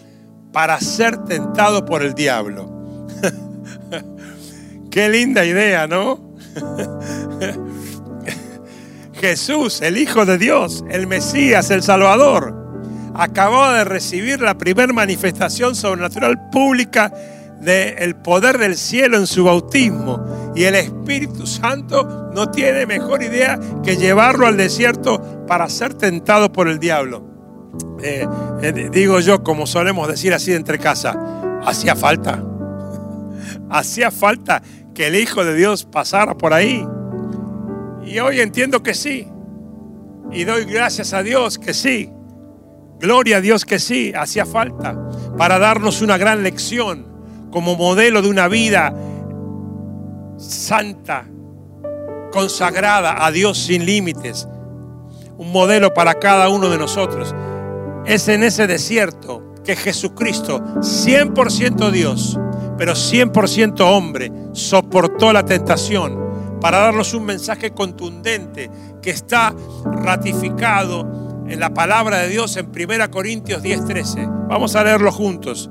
para 0.52 0.80
ser 0.80 1.18
tentado 1.18 1.84
por 1.84 2.02
el 2.02 2.14
diablo. 2.14 3.06
Qué 4.90 5.08
linda 5.08 5.44
idea, 5.44 5.86
¿no? 5.86 6.34
Jesús, 9.14 9.80
el 9.82 9.98
Hijo 9.98 10.26
de 10.26 10.36
Dios, 10.36 10.84
el 10.90 11.06
Mesías, 11.06 11.70
el 11.70 11.82
Salvador, 11.82 12.54
acababa 13.14 13.78
de 13.78 13.84
recibir 13.84 14.40
la 14.40 14.58
primera 14.58 14.92
manifestación 14.92 15.76
sobrenatural 15.76 16.50
pública 16.50 17.12
del 17.64 18.16
poder 18.16 18.58
del 18.58 18.76
cielo 18.76 19.16
en 19.16 19.26
su 19.26 19.44
bautismo. 19.44 20.52
Y 20.54 20.64
el 20.64 20.76
Espíritu 20.76 21.46
Santo 21.46 22.30
no 22.34 22.50
tiene 22.50 22.86
mejor 22.86 23.22
idea 23.22 23.58
que 23.82 23.96
llevarlo 23.96 24.46
al 24.46 24.56
desierto 24.56 25.46
para 25.46 25.68
ser 25.68 25.94
tentado 25.94 26.52
por 26.52 26.68
el 26.68 26.78
diablo. 26.78 27.24
Eh, 28.02 28.26
eh, 28.62 28.90
digo 28.92 29.18
yo, 29.20 29.42
como 29.42 29.66
solemos 29.66 30.06
decir 30.06 30.32
así 30.34 30.52
entre 30.52 30.78
casa, 30.78 31.60
hacía 31.64 31.96
falta. 31.96 32.42
hacía 33.70 34.10
falta 34.10 34.62
que 34.94 35.08
el 35.08 35.16
Hijo 35.16 35.44
de 35.44 35.54
Dios 35.54 35.84
pasara 35.84 36.36
por 36.36 36.52
ahí. 36.52 36.86
Y 38.04 38.18
hoy 38.18 38.40
entiendo 38.40 38.82
que 38.82 38.94
sí. 38.94 39.28
Y 40.30 40.44
doy 40.44 40.64
gracias 40.64 41.12
a 41.12 41.22
Dios 41.22 41.58
que 41.58 41.74
sí. 41.74 42.10
Gloria 43.00 43.38
a 43.38 43.40
Dios 43.40 43.64
que 43.64 43.78
sí, 43.78 44.12
hacía 44.14 44.46
falta 44.46 44.96
para 45.36 45.58
darnos 45.58 46.00
una 46.00 46.16
gran 46.16 46.42
lección 46.42 47.13
como 47.54 47.76
modelo 47.76 48.20
de 48.20 48.28
una 48.28 48.48
vida 48.48 48.92
santa, 50.38 51.24
consagrada 52.32 53.24
a 53.24 53.30
Dios 53.30 53.56
sin 53.58 53.86
límites. 53.86 54.48
Un 55.38 55.52
modelo 55.52 55.94
para 55.94 56.14
cada 56.14 56.48
uno 56.48 56.68
de 56.68 56.78
nosotros. 56.78 57.32
Es 58.06 58.26
en 58.26 58.42
ese 58.42 58.66
desierto 58.66 59.54
que 59.64 59.76
Jesucristo, 59.76 60.64
100% 60.80 61.92
Dios, 61.92 62.36
pero 62.76 62.94
100% 62.94 63.80
hombre, 63.82 64.32
soportó 64.50 65.32
la 65.32 65.44
tentación 65.44 66.58
para 66.60 66.78
darnos 66.78 67.14
un 67.14 67.24
mensaje 67.24 67.70
contundente 67.70 68.68
que 69.00 69.10
está 69.10 69.54
ratificado 69.84 71.44
en 71.48 71.60
la 71.60 71.72
palabra 71.72 72.18
de 72.18 72.30
Dios 72.30 72.56
en 72.56 72.72
1 72.72 73.12
Corintios 73.12 73.62
10:13. 73.62 74.28
Vamos 74.48 74.74
a 74.74 74.82
leerlo 74.82 75.12
juntos. 75.12 75.70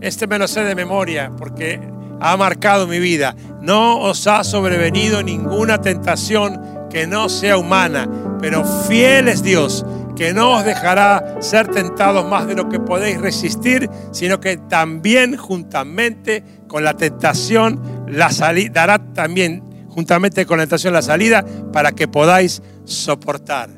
Este 0.00 0.26
me 0.26 0.38
lo 0.38 0.48
sé 0.48 0.64
de 0.64 0.74
memoria 0.74 1.30
porque 1.36 1.80
ha 2.20 2.36
marcado 2.36 2.86
mi 2.86 2.98
vida. 2.98 3.34
No 3.60 3.98
os 3.98 4.26
ha 4.26 4.44
sobrevenido 4.44 5.22
ninguna 5.22 5.80
tentación 5.80 6.88
que 6.90 7.06
no 7.06 7.28
sea 7.28 7.56
humana, 7.56 8.08
pero 8.40 8.64
fiel 8.64 9.28
es 9.28 9.42
Dios 9.42 9.84
que 10.16 10.34
no 10.34 10.56
os 10.56 10.64
dejará 10.64 11.36
ser 11.40 11.68
tentados 11.68 12.28
más 12.28 12.46
de 12.46 12.54
lo 12.54 12.68
que 12.68 12.78
podéis 12.78 13.18
resistir, 13.20 13.88
sino 14.10 14.38
que 14.38 14.58
también 14.58 15.36
juntamente 15.36 16.44
con 16.66 16.84
la 16.84 16.94
tentación 16.94 18.04
la 18.06 18.30
dará 18.70 18.98
también 19.14 19.62
juntamente 19.88 20.44
con 20.46 20.58
la 20.58 20.64
tentación 20.64 20.92
la 20.92 21.00
salida 21.00 21.44
para 21.72 21.92
que 21.92 22.06
podáis 22.06 22.62
soportar. 22.84 23.70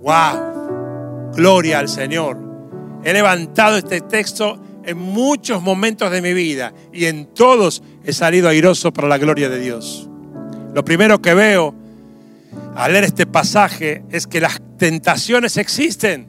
¡Wow! 0.00 1.32
Gloria 1.34 1.80
al 1.80 1.88
Señor. 1.88 2.38
He 3.02 3.12
levantado 3.12 3.76
este 3.76 4.00
texto 4.00 4.60
en 4.86 4.98
muchos 4.98 5.62
momentos 5.62 6.10
de 6.10 6.20
mi 6.20 6.32
vida 6.32 6.72
y 6.92 7.06
en 7.06 7.26
todos 7.26 7.82
he 8.04 8.12
salido 8.12 8.48
airoso 8.48 8.92
para 8.92 9.08
la 9.08 9.18
gloria 9.18 9.48
de 9.48 9.60
Dios. 9.60 10.08
Lo 10.74 10.84
primero 10.84 11.22
que 11.22 11.34
veo 11.34 11.74
al 12.74 12.92
leer 12.92 13.04
este 13.04 13.26
pasaje 13.26 14.04
es 14.10 14.26
que 14.26 14.40
las 14.40 14.60
tentaciones 14.76 15.56
existen. 15.56 16.28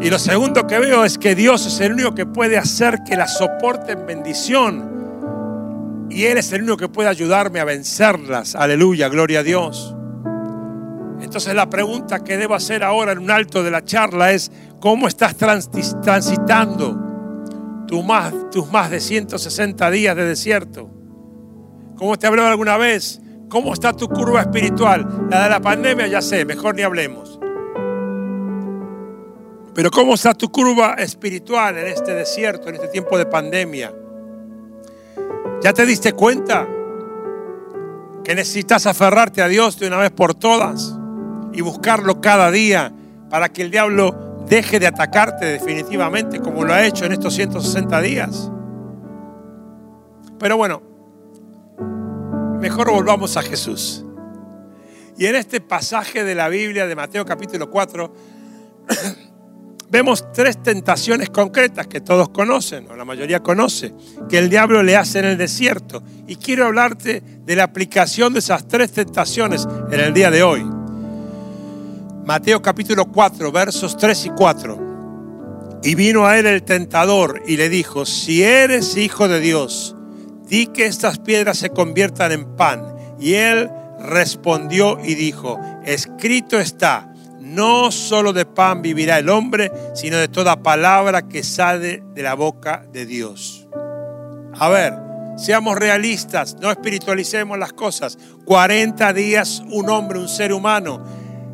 Y 0.00 0.10
lo 0.10 0.18
segundo 0.18 0.66
que 0.66 0.78
veo 0.78 1.04
es 1.04 1.18
que 1.18 1.34
Dios 1.34 1.66
es 1.66 1.80
el 1.80 1.92
único 1.92 2.14
que 2.14 2.26
puede 2.26 2.58
hacer 2.58 3.00
que 3.04 3.16
las 3.16 3.38
soporten 3.38 4.06
bendición. 4.06 6.08
Y 6.10 6.24
Él 6.24 6.38
es 6.38 6.52
el 6.52 6.62
único 6.62 6.76
que 6.76 6.88
puede 6.88 7.08
ayudarme 7.08 7.60
a 7.60 7.64
vencerlas. 7.64 8.54
Aleluya, 8.54 9.08
gloria 9.08 9.40
a 9.40 9.42
Dios. 9.42 9.94
Entonces 11.22 11.54
la 11.54 11.70
pregunta 11.70 12.24
que 12.24 12.36
debo 12.36 12.54
hacer 12.54 12.82
ahora 12.82 13.12
en 13.12 13.18
un 13.18 13.30
alto 13.30 13.62
de 13.62 13.70
la 13.70 13.84
charla 13.84 14.32
es, 14.32 14.50
¿cómo 14.82 15.06
estás 15.06 15.36
transitando 15.36 16.98
tus 17.86 18.04
más, 18.04 18.34
tus 18.50 18.68
más 18.72 18.90
de 18.90 18.98
160 18.98 19.90
días 19.92 20.16
de 20.16 20.24
desierto? 20.24 20.90
¿Cómo 21.96 22.18
te 22.18 22.26
hablado 22.26 22.48
alguna 22.48 22.76
vez? 22.76 23.20
¿Cómo 23.48 23.72
está 23.72 23.92
tu 23.92 24.08
curva 24.08 24.40
espiritual? 24.40 25.28
La 25.30 25.44
de 25.44 25.50
la 25.50 25.60
pandemia 25.60 26.08
ya 26.08 26.20
sé, 26.20 26.44
mejor 26.44 26.74
ni 26.74 26.82
hablemos. 26.82 27.38
Pero 29.72 29.92
¿cómo 29.92 30.14
está 30.14 30.34
tu 30.34 30.50
curva 30.50 30.94
espiritual 30.94 31.78
en 31.78 31.86
este 31.86 32.12
desierto, 32.12 32.68
en 32.68 32.74
este 32.74 32.88
tiempo 32.88 33.16
de 33.16 33.26
pandemia? 33.26 33.94
¿Ya 35.62 35.72
te 35.72 35.86
diste 35.86 36.12
cuenta 36.12 36.66
que 38.24 38.34
necesitas 38.34 38.86
aferrarte 38.86 39.42
a 39.42 39.48
Dios 39.48 39.78
de 39.78 39.86
una 39.86 39.98
vez 39.98 40.10
por 40.10 40.34
todas 40.34 40.98
y 41.52 41.60
buscarlo 41.60 42.20
cada 42.20 42.50
día 42.50 42.92
para 43.30 43.48
que 43.48 43.62
el 43.62 43.70
diablo 43.70 44.31
deje 44.46 44.78
de 44.78 44.86
atacarte 44.86 45.46
definitivamente 45.46 46.40
como 46.40 46.64
lo 46.64 46.72
ha 46.72 46.84
hecho 46.84 47.04
en 47.04 47.12
estos 47.12 47.34
160 47.34 48.00
días? 48.00 48.50
Pero 50.38 50.56
bueno, 50.56 50.82
mejor 52.60 52.90
volvamos 52.90 53.36
a 53.36 53.42
Jesús. 53.42 54.04
Y 55.16 55.26
en 55.26 55.36
este 55.36 55.60
pasaje 55.60 56.24
de 56.24 56.34
la 56.34 56.48
Biblia 56.48 56.86
de 56.86 56.96
Mateo 56.96 57.24
capítulo 57.24 57.70
4, 57.70 58.14
vemos 59.90 60.32
tres 60.32 60.62
tentaciones 60.62 61.30
concretas 61.30 61.86
que 61.86 62.00
todos 62.00 62.30
conocen, 62.30 62.90
o 62.90 62.96
la 62.96 63.04
mayoría 63.04 63.40
conoce, 63.40 63.94
que 64.28 64.38
el 64.38 64.48
diablo 64.48 64.82
le 64.82 64.96
hace 64.96 65.18
en 65.18 65.26
el 65.26 65.38
desierto. 65.38 66.02
Y 66.26 66.36
quiero 66.36 66.66
hablarte 66.66 67.22
de 67.44 67.56
la 67.56 67.64
aplicación 67.64 68.32
de 68.32 68.38
esas 68.38 68.66
tres 68.66 68.90
tentaciones 68.92 69.68
en 69.90 70.00
el 70.00 70.14
día 70.14 70.30
de 70.30 70.42
hoy. 70.42 70.81
Mateo 72.24 72.62
capítulo 72.62 73.06
4, 73.06 73.50
versos 73.50 73.96
3 73.96 74.26
y 74.26 74.30
4. 74.30 75.80
Y 75.82 75.96
vino 75.96 76.24
a 76.24 76.38
él 76.38 76.46
el 76.46 76.62
tentador 76.62 77.42
y 77.48 77.56
le 77.56 77.68
dijo, 77.68 78.06
si 78.06 78.44
eres 78.44 78.96
hijo 78.96 79.26
de 79.26 79.40
Dios, 79.40 79.96
di 80.46 80.68
que 80.68 80.86
estas 80.86 81.18
piedras 81.18 81.58
se 81.58 81.70
conviertan 81.70 82.30
en 82.30 82.54
pan. 82.54 82.94
Y 83.18 83.34
él 83.34 83.68
respondió 83.98 85.00
y 85.02 85.16
dijo, 85.16 85.58
escrito 85.84 86.60
está, 86.60 87.12
no 87.40 87.90
solo 87.90 88.32
de 88.32 88.46
pan 88.46 88.82
vivirá 88.82 89.18
el 89.18 89.28
hombre, 89.28 89.72
sino 89.92 90.16
de 90.18 90.28
toda 90.28 90.62
palabra 90.62 91.22
que 91.22 91.42
sale 91.42 92.04
de 92.14 92.22
la 92.22 92.34
boca 92.34 92.86
de 92.92 93.04
Dios. 93.04 93.66
A 94.60 94.68
ver, 94.68 94.94
seamos 95.36 95.76
realistas, 95.76 96.54
no 96.60 96.70
espiritualicemos 96.70 97.58
las 97.58 97.72
cosas. 97.72 98.16
40 98.44 99.12
días 99.12 99.60
un 99.72 99.90
hombre, 99.90 100.20
un 100.20 100.28
ser 100.28 100.52
humano, 100.52 101.04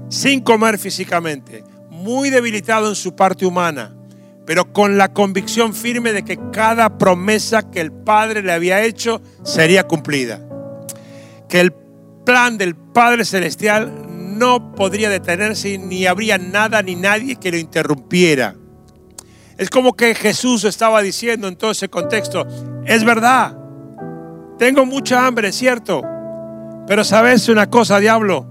sin 0.09 0.41
comer 0.41 0.79
físicamente, 0.79 1.65
muy 1.91 2.31
debilitado 2.31 2.89
en 2.89 2.95
su 2.95 3.15
parte 3.15 3.45
humana, 3.45 3.95
pero 4.47 4.73
con 4.73 4.97
la 4.97 5.13
convicción 5.13 5.75
firme 5.75 6.13
de 6.13 6.25
que 6.25 6.39
cada 6.53 6.97
promesa 6.97 7.71
que 7.71 7.81
el 7.81 7.93
Padre 7.93 8.43
le 8.43 8.53
había 8.53 8.83
hecho 8.83 9.21
sería 9.43 9.85
cumplida. 9.85 10.41
Que 11.49 11.61
el 11.61 11.73
plan 12.25 12.57
del 12.57 12.75
Padre 12.75 13.25
Celestial 13.25 14.07
no 14.39 14.73
podría 14.73 15.11
detenerse 15.11 15.77
ni 15.77 16.07
habría 16.07 16.39
nada 16.39 16.83
ni 16.83 16.95
nadie 16.95 17.37
que 17.37 17.51
lo 17.51 17.59
interrumpiera. 17.59 18.55
Es 19.59 19.71
como 19.71 19.95
que 19.95 20.15
Jesús 20.15 20.65
estaba 20.65 21.03
diciendo 21.03 21.49
en 21.49 21.57
todo 21.57 21.73
ese 21.73 21.89
contexto, 21.89 22.47
es 22.87 23.05
verdad, 23.05 23.59
tengo 24.59 24.87
mucha 24.87 25.27
hambre, 25.27 25.53
cierto, 25.53 26.03
pero 26.87 27.05
sabes 27.05 27.49
una 27.49 27.69
cosa, 27.69 27.99
diablo, 27.99 28.47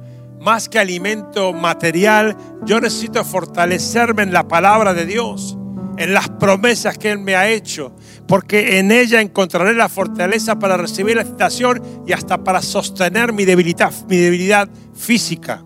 más 0.48 0.70
que 0.70 0.80
alimento 0.80 1.52
material, 1.52 2.38
yo 2.64 2.80
necesito 2.80 3.26
fortalecerme 3.26 4.24
en 4.24 4.32
la 4.32 4.48
palabra 4.48 4.94
de 4.94 5.06
Dios 5.06 5.58
en 5.98 6.14
las 6.14 6.30
promesas 6.30 6.98
que 6.98 7.12
Él 7.12 7.20
me 7.20 7.36
ha 7.36 7.50
hecho, 7.50 7.94
porque 8.30 8.80
en 8.80 8.94
ella 8.94 9.20
encontraré 9.20 9.74
la 9.74 9.90
fortaleza 9.90 10.58
para 10.58 10.78
recibir 10.78 11.18
la 11.18 11.26
tentación 11.26 11.82
y 12.08 12.14
hasta 12.14 12.46
para 12.46 12.62
sostener 12.62 13.34
mi 13.34 13.44
debilidad, 13.44 13.92
mi 14.08 14.16
debilidad 14.16 14.70
física. 14.96 15.66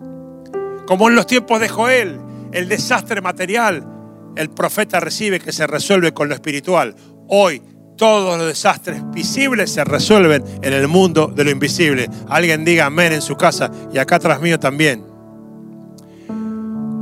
Como 0.84 1.08
en 1.08 1.14
los 1.14 1.28
tiempos 1.28 1.60
de 1.60 1.68
Joel, 1.68 2.18
el 2.50 2.68
desastre 2.68 3.20
material, 3.20 3.86
el 4.34 4.50
profeta 4.50 4.98
recibe 4.98 5.38
que 5.38 5.52
se 5.52 5.68
resuelve 5.68 6.12
con 6.12 6.28
lo 6.28 6.34
espiritual. 6.34 6.96
Hoy 7.28 7.62
todos 8.02 8.36
los 8.36 8.48
desastres 8.48 9.00
visibles 9.12 9.70
se 9.70 9.84
resuelven 9.84 10.42
en 10.60 10.72
el 10.72 10.88
mundo 10.88 11.28
de 11.28 11.44
lo 11.44 11.50
invisible. 11.50 12.10
Alguien 12.28 12.64
diga 12.64 12.86
amén 12.86 13.12
en 13.12 13.22
su 13.22 13.36
casa 13.36 13.70
y 13.92 13.98
acá 13.98 14.16
atrás 14.16 14.40
mío 14.40 14.58
también. 14.58 15.04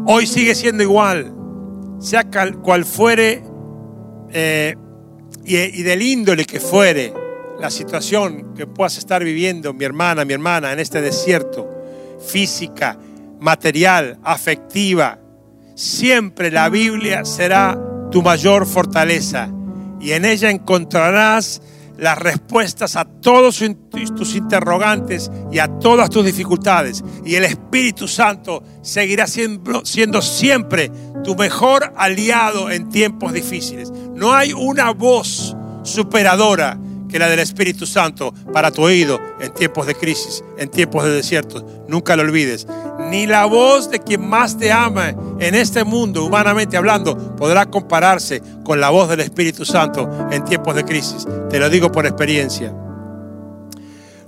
Hoy 0.04 0.26
sigue 0.26 0.54
siendo 0.54 0.82
igual 0.82 1.32
sea 2.00 2.24
cual 2.62 2.84
fuere 2.84 3.42
eh, 4.30 4.76
y, 5.42 5.56
y 5.56 5.82
del 5.82 6.02
índole 6.02 6.44
que 6.44 6.60
fuere 6.60 7.14
la 7.58 7.70
situación 7.70 8.52
que 8.54 8.66
puedas 8.66 8.98
estar 8.98 9.24
viviendo, 9.24 9.72
mi 9.72 9.86
hermana, 9.86 10.26
mi 10.26 10.34
hermana, 10.34 10.70
en 10.70 10.80
este 10.80 11.00
desierto, 11.00 11.66
física, 12.28 12.98
material, 13.40 14.18
afectiva, 14.22 15.18
siempre 15.74 16.50
la 16.50 16.68
Biblia 16.68 17.24
será 17.24 17.78
tu 18.10 18.20
mayor 18.20 18.66
fortaleza 18.66 19.50
y 20.00 20.12
en 20.12 20.24
ella 20.24 20.50
encontrarás 20.50 21.60
las 22.00 22.18
respuestas 22.18 22.96
a 22.96 23.04
todos 23.04 23.62
tus 24.16 24.34
interrogantes 24.34 25.30
y 25.52 25.58
a 25.58 25.68
todas 25.68 26.08
tus 26.08 26.24
dificultades. 26.24 27.04
Y 27.26 27.34
el 27.34 27.44
Espíritu 27.44 28.08
Santo 28.08 28.64
seguirá 28.82 29.26
siendo, 29.26 30.22
siempre 30.22 30.90
tu 31.22 31.36
mejor 31.36 31.92
aliado 31.96 32.70
en 32.70 32.88
tiempos 32.88 33.34
difíciles. 33.34 33.92
No 34.14 34.32
hay 34.32 34.54
una 34.54 34.92
voz 34.92 35.54
superadora 35.82 36.78
que 37.10 37.18
la 37.18 37.28
del 37.28 37.40
Espíritu 37.40 37.86
Santo 37.86 38.32
para 38.52 38.70
tu 38.70 38.82
oído 38.82 39.20
en 39.40 39.52
tiempos 39.52 39.86
de 39.86 39.94
crisis, 39.94 40.42
en 40.56 40.70
tiempos 40.70 41.04
de 41.04 41.10
desierto. 41.10 41.84
Nunca 41.88 42.16
lo 42.16 42.22
olvides. 42.22 42.66
Ni 43.10 43.26
la 43.26 43.44
voz 43.46 43.90
de 43.90 43.98
quien 43.98 44.28
más 44.28 44.56
te 44.56 44.72
ama 44.72 45.14
en 45.38 45.54
este 45.54 45.84
mundo, 45.84 46.24
humanamente 46.24 46.76
hablando, 46.76 47.36
podrá 47.36 47.66
compararse 47.66 48.42
con 48.64 48.80
la 48.80 48.90
voz 48.90 49.08
del 49.08 49.20
Espíritu 49.20 49.64
Santo 49.64 50.08
en 50.30 50.44
tiempos 50.44 50.74
de 50.74 50.84
crisis. 50.84 51.26
Te 51.48 51.58
lo 51.58 51.68
digo 51.68 51.90
por 51.90 52.06
experiencia. 52.06 52.74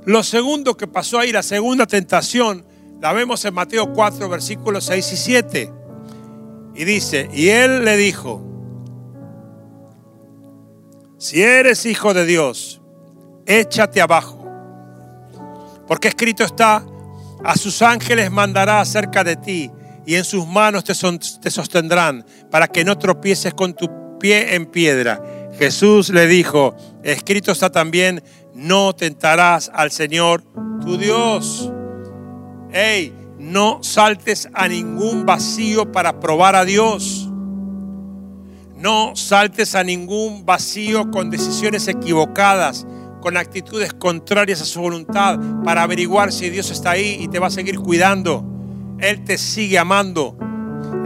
Lo 0.05 0.23
segundo 0.25 0.77
que 0.77 0.89
pasó 0.89 1.21
ahí, 1.21 1.31
la 1.31 1.45
segunda 1.45 1.87
tentación, 1.87 2.65
la 3.01 3.13
vemos 3.13 3.45
en 3.45 3.55
Mateo 3.55 3.93
4, 3.93 4.29
versículos 4.29 4.85
6 4.85 5.13
y 5.13 5.17
7. 5.17 5.73
Y 6.75 6.85
dice, 6.85 7.29
y 7.33 7.49
él 7.49 7.85
le 7.85 7.97
dijo, 7.97 8.52
si 11.23 11.41
eres 11.41 11.87
hijo 11.87 12.15
de 12.15 12.27
Dios, 12.27 12.81
échate 13.47 14.01
abajo. 14.01 14.45
Porque 15.87 16.09
escrito 16.09 16.43
está, 16.43 16.85
a 17.45 17.57
sus 17.57 17.81
ángeles 17.81 18.29
mandará 18.33 18.81
acerca 18.81 19.23
de 19.23 19.37
ti 19.37 19.71
y 20.05 20.17
en 20.17 20.25
sus 20.25 20.49
manos 20.49 20.83
te, 20.83 21.51
sostendrán 21.51 22.27
para 22.51 22.67
que 22.67 22.85
no 22.85 22.99
tropieces 22.99 23.55
con 23.55 23.73
tu 23.73 24.19
pie 24.19 24.57
en 24.57 24.67
piedra. 24.67 25.23
Jesús 25.57 26.09
le 26.09 26.27
dijo, 26.27 26.75
escrito 27.05 27.53
está 27.53 27.71
también, 27.71 28.25
no 28.53 28.93
tentarás 28.93 29.71
al 29.73 29.93
Señor 29.93 30.43
tu 30.81 30.99
Dios. 30.99 31.71
Hey, 32.73 33.15
no 33.39 33.81
saltes 33.85 34.49
a 34.55 34.67
ningún 34.67 35.25
vacío 35.25 35.93
para 35.93 36.19
probar 36.19 36.57
a 36.57 36.65
Dios. 36.65 37.22
No 38.83 39.15
saltes 39.15 39.77
a 39.77 39.85
ningún 39.85 40.45
vacío 40.45 41.09
con 41.13 41.31
decisiones 41.31 41.87
equivocadas, 41.87 42.85
con 43.21 43.37
actitudes 43.37 43.93
contrarias 43.93 44.61
a 44.61 44.65
su 44.65 44.81
voluntad, 44.81 45.39
para 45.65 45.85
averiguar 45.85 46.33
si 46.33 46.51
Dios 46.51 46.69
está 46.73 46.91
ahí 46.91 47.17
y 47.21 47.29
te 47.29 47.39
va 47.39 47.47
a 47.47 47.51
seguir 47.51 47.79
cuidando. 47.79 48.45
Él 48.99 49.23
te 49.23 49.39
sigue 49.39 49.79
amando, 49.79 50.37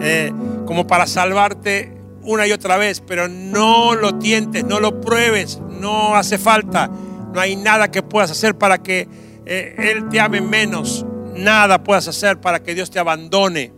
eh, 0.01 0.33
como 0.65 0.87
para 0.87 1.07
salvarte 1.07 1.93
una 2.23 2.47
y 2.47 2.53
otra 2.53 2.79
vez, 2.79 3.03
pero 3.07 3.29
no 3.29 3.95
lo 3.95 4.15
tientes, 4.15 4.65
no 4.65 4.81
lo 4.81 5.03
pruebes, 5.03 5.61
no 5.79 6.15
hace 6.17 6.39
falta. 6.39 6.91
No 7.35 7.41
hay 7.43 7.57
nada 7.57 7.91
que 7.91 8.03
puedas 8.03 8.31
hacer 8.31 8.57
para 8.57 8.83
que 8.83 9.07
eh, 9.45 9.75
Él 9.77 10.09
te 10.09 10.19
ame 10.19 10.41
menos. 10.41 11.05
Nada 11.35 11.85
puedas 11.85 12.09
hacer 12.09 12.41
para 12.41 12.63
que 12.63 12.75
Dios 12.75 12.91
te 12.91 12.99
abandone. 12.99 13.75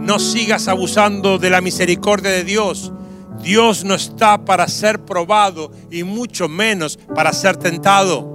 No 0.00 0.18
sigas 0.18 0.66
abusando 0.66 1.38
de 1.38 1.50
la 1.50 1.60
misericordia 1.60 2.32
de 2.32 2.42
Dios. 2.42 2.92
Dios 3.42 3.84
no 3.84 3.94
está 3.94 4.44
para 4.44 4.68
ser 4.68 5.04
probado 5.04 5.70
y 5.90 6.04
mucho 6.04 6.48
menos 6.48 6.98
para 7.14 7.32
ser 7.32 7.56
tentado. 7.56 8.28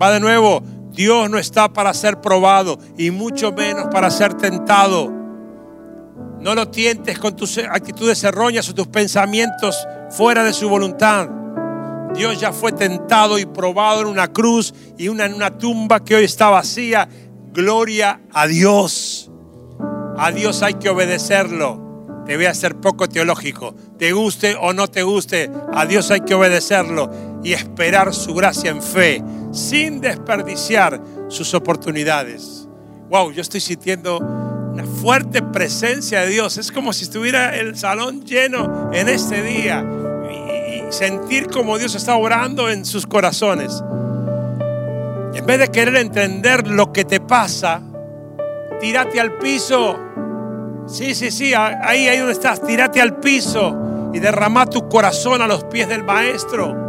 Va 0.00 0.10
de 0.10 0.20
nuevo, 0.20 0.62
Dios 0.90 1.28
no 1.28 1.38
está 1.38 1.72
para 1.72 1.92
ser 1.92 2.20
probado 2.20 2.78
y 2.96 3.10
mucho 3.10 3.52
menos 3.52 3.88
para 3.92 4.10
ser 4.10 4.34
tentado. 4.34 5.12
No 6.40 6.54
lo 6.54 6.68
tientes 6.68 7.18
con 7.18 7.36
tus 7.36 7.58
actitudes 7.58 8.24
erróneas 8.24 8.68
o 8.70 8.74
tus 8.74 8.86
pensamientos 8.86 9.86
fuera 10.10 10.42
de 10.42 10.54
su 10.54 10.70
voluntad. 10.70 11.28
Dios 12.14 12.40
ya 12.40 12.52
fue 12.52 12.72
tentado 12.72 13.38
y 13.38 13.44
probado 13.44 14.00
en 14.00 14.06
una 14.06 14.32
cruz 14.32 14.72
y 14.96 15.08
una, 15.08 15.26
en 15.26 15.34
una 15.34 15.58
tumba 15.58 16.00
que 16.00 16.14
hoy 16.14 16.24
está 16.24 16.48
vacía. 16.48 17.06
Gloria 17.52 18.22
a 18.32 18.46
Dios. 18.46 19.30
A 20.16 20.32
Dios 20.32 20.62
hay 20.62 20.74
que 20.74 20.88
obedecerlo 20.88 21.90
te 22.30 22.36
voy 22.36 22.46
a 22.46 22.54
ser 22.54 22.76
poco 22.76 23.08
teológico. 23.08 23.74
Te 24.00 24.12
guste 24.12 24.56
o 24.58 24.72
no 24.72 24.88
te 24.88 25.02
guste, 25.02 25.50
a 25.74 25.84
Dios 25.84 26.10
hay 26.10 26.22
que 26.22 26.32
obedecerlo 26.32 27.10
y 27.44 27.52
esperar 27.52 28.14
su 28.14 28.32
gracia 28.32 28.70
en 28.70 28.82
fe, 28.82 29.22
sin 29.52 30.00
desperdiciar 30.00 30.98
sus 31.28 31.52
oportunidades. 31.52 32.66
Wow, 33.10 33.30
yo 33.30 33.42
estoy 33.42 33.60
sintiendo 33.60 34.16
una 34.16 34.86
fuerte 34.86 35.42
presencia 35.42 36.22
de 36.22 36.28
Dios. 36.28 36.56
Es 36.56 36.72
como 36.72 36.94
si 36.94 37.04
estuviera 37.04 37.54
el 37.54 37.76
salón 37.76 38.24
lleno 38.24 38.88
en 38.90 39.10
este 39.10 39.42
día 39.42 39.84
y 40.32 40.90
sentir 40.90 41.48
como 41.48 41.76
Dios 41.76 41.94
está 41.94 42.16
orando 42.16 42.70
en 42.70 42.86
sus 42.86 43.06
corazones. 43.06 43.84
En 45.34 45.44
vez 45.44 45.58
de 45.58 45.68
querer 45.68 45.96
entender 45.96 46.68
lo 46.68 46.90
que 46.90 47.04
te 47.04 47.20
pasa, 47.20 47.82
tírate 48.80 49.20
al 49.20 49.36
piso 49.36 49.98
Sí, 50.86 51.14
sí, 51.14 51.30
sí, 51.30 51.54
ahí, 51.54 52.08
ahí 52.08 52.18
donde 52.18 52.32
estás, 52.32 52.66
tírate 52.66 53.00
al 53.00 53.20
piso 53.20 53.89
y 54.12 54.18
derrama 54.18 54.66
tu 54.66 54.88
corazón 54.88 55.42
a 55.42 55.46
los 55.46 55.64
pies 55.64 55.88
del 55.88 56.04
Maestro. 56.04 56.88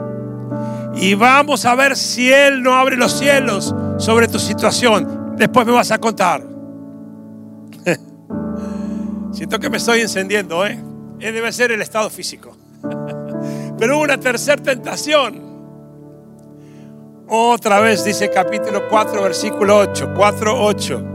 Y 0.96 1.14
vamos 1.14 1.66
a 1.66 1.76
ver 1.76 1.96
si 1.96 2.32
Él 2.32 2.62
no 2.62 2.74
abre 2.74 2.98
los 2.98 3.14
cielos 3.14 3.74
sobre 3.98 4.28
tu 4.28 4.40
situación. 4.40 5.36
Después 5.38 5.66
me 5.66 5.72
vas 5.72 5.92
a 5.92 5.98
contar. 6.00 6.44
Siento 9.32 9.60
que 9.60 9.70
me 9.70 9.78
estoy 9.78 10.02
encendiendo, 10.02 10.66
¿eh? 10.66 10.80
Debe 11.20 11.52
ser 11.52 11.72
el 11.72 11.82
estado 11.82 12.10
físico. 12.10 12.58
Pero 13.78 14.00
una 14.00 14.18
tercera 14.18 14.62
tentación. 14.62 15.52
Otra 17.28 17.80
vez 17.80 18.04
dice 18.04 18.30
capítulo 18.30 18.90
4, 18.90 19.24
versículo 19.24 19.78
8. 19.78 20.14
4, 20.16 20.66
8. 20.66 21.11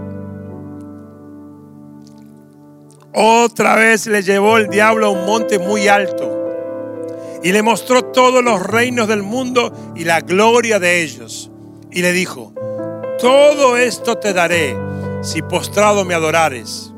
Otra 3.18 3.76
vez 3.76 4.06
le 4.08 4.22
llevó 4.22 4.58
el 4.58 4.68
diablo 4.68 5.06
a 5.06 5.08
un 5.08 5.24
monte 5.24 5.58
muy 5.58 5.88
alto 5.88 7.40
y 7.42 7.50
le 7.50 7.62
mostró 7.62 8.04
todos 8.04 8.44
los 8.44 8.62
reinos 8.62 9.08
del 9.08 9.22
mundo 9.22 9.72
y 9.96 10.04
la 10.04 10.20
gloria 10.20 10.78
de 10.78 11.00
ellos. 11.00 11.50
Y 11.90 12.02
le 12.02 12.12
dijo, 12.12 12.52
todo 13.18 13.78
esto 13.78 14.18
te 14.18 14.34
daré 14.34 14.76
si 15.22 15.40
postrado 15.40 16.04
me 16.04 16.12
adorares. 16.12 16.92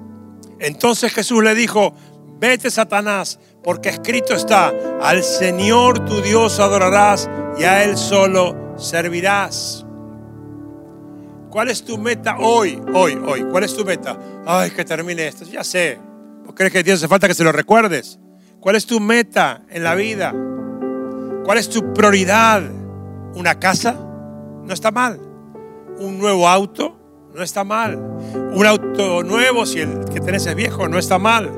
Entonces 0.58 1.14
Jesús 1.14 1.44
le 1.44 1.54
dijo, 1.54 1.94
vete 2.40 2.68
Satanás, 2.68 3.38
porque 3.62 3.88
escrito 3.88 4.34
está, 4.34 4.74
al 5.00 5.22
Señor 5.22 6.04
tu 6.04 6.20
Dios 6.20 6.58
adorarás 6.58 7.30
y 7.60 7.62
a 7.62 7.84
Él 7.84 7.96
solo 7.96 8.74
servirás. 8.76 9.86
¿Cuál 11.48 11.68
es 11.68 11.84
tu 11.84 11.96
meta 11.96 12.38
hoy? 12.40 12.82
Hoy, 12.92 13.16
hoy. 13.24 13.44
¿Cuál 13.44 13.62
es 13.62 13.72
tu 13.72 13.84
meta? 13.84 14.18
Ay, 14.44 14.72
que 14.72 14.84
termine 14.84 15.28
esto. 15.28 15.44
Ya 15.44 15.62
sé. 15.62 16.07
¿O 16.48 16.54
crees 16.54 16.72
que 16.72 16.82
Dios 16.82 16.98
hace 16.98 17.08
falta 17.08 17.28
que 17.28 17.34
se 17.34 17.44
lo 17.44 17.52
recuerdes? 17.52 18.18
¿Cuál 18.58 18.74
es 18.74 18.86
tu 18.86 19.00
meta 19.00 19.60
en 19.68 19.84
la 19.84 19.94
vida? 19.94 20.34
¿Cuál 21.44 21.58
es 21.58 21.68
tu 21.68 21.92
prioridad? 21.92 22.62
¿Una 23.34 23.60
casa? 23.60 23.92
No 24.64 24.72
está 24.72 24.90
mal. 24.90 25.20
¿Un 25.98 26.18
nuevo 26.18 26.48
auto? 26.48 26.98
No 27.34 27.42
está 27.42 27.64
mal. 27.64 27.98
Un 27.98 28.64
auto 28.66 29.22
nuevo, 29.24 29.66
si 29.66 29.80
el 29.80 30.06
que 30.06 30.20
tenés 30.20 30.46
es 30.46 30.54
viejo, 30.54 30.88
no 30.88 30.98
está 30.98 31.18
mal. 31.18 31.50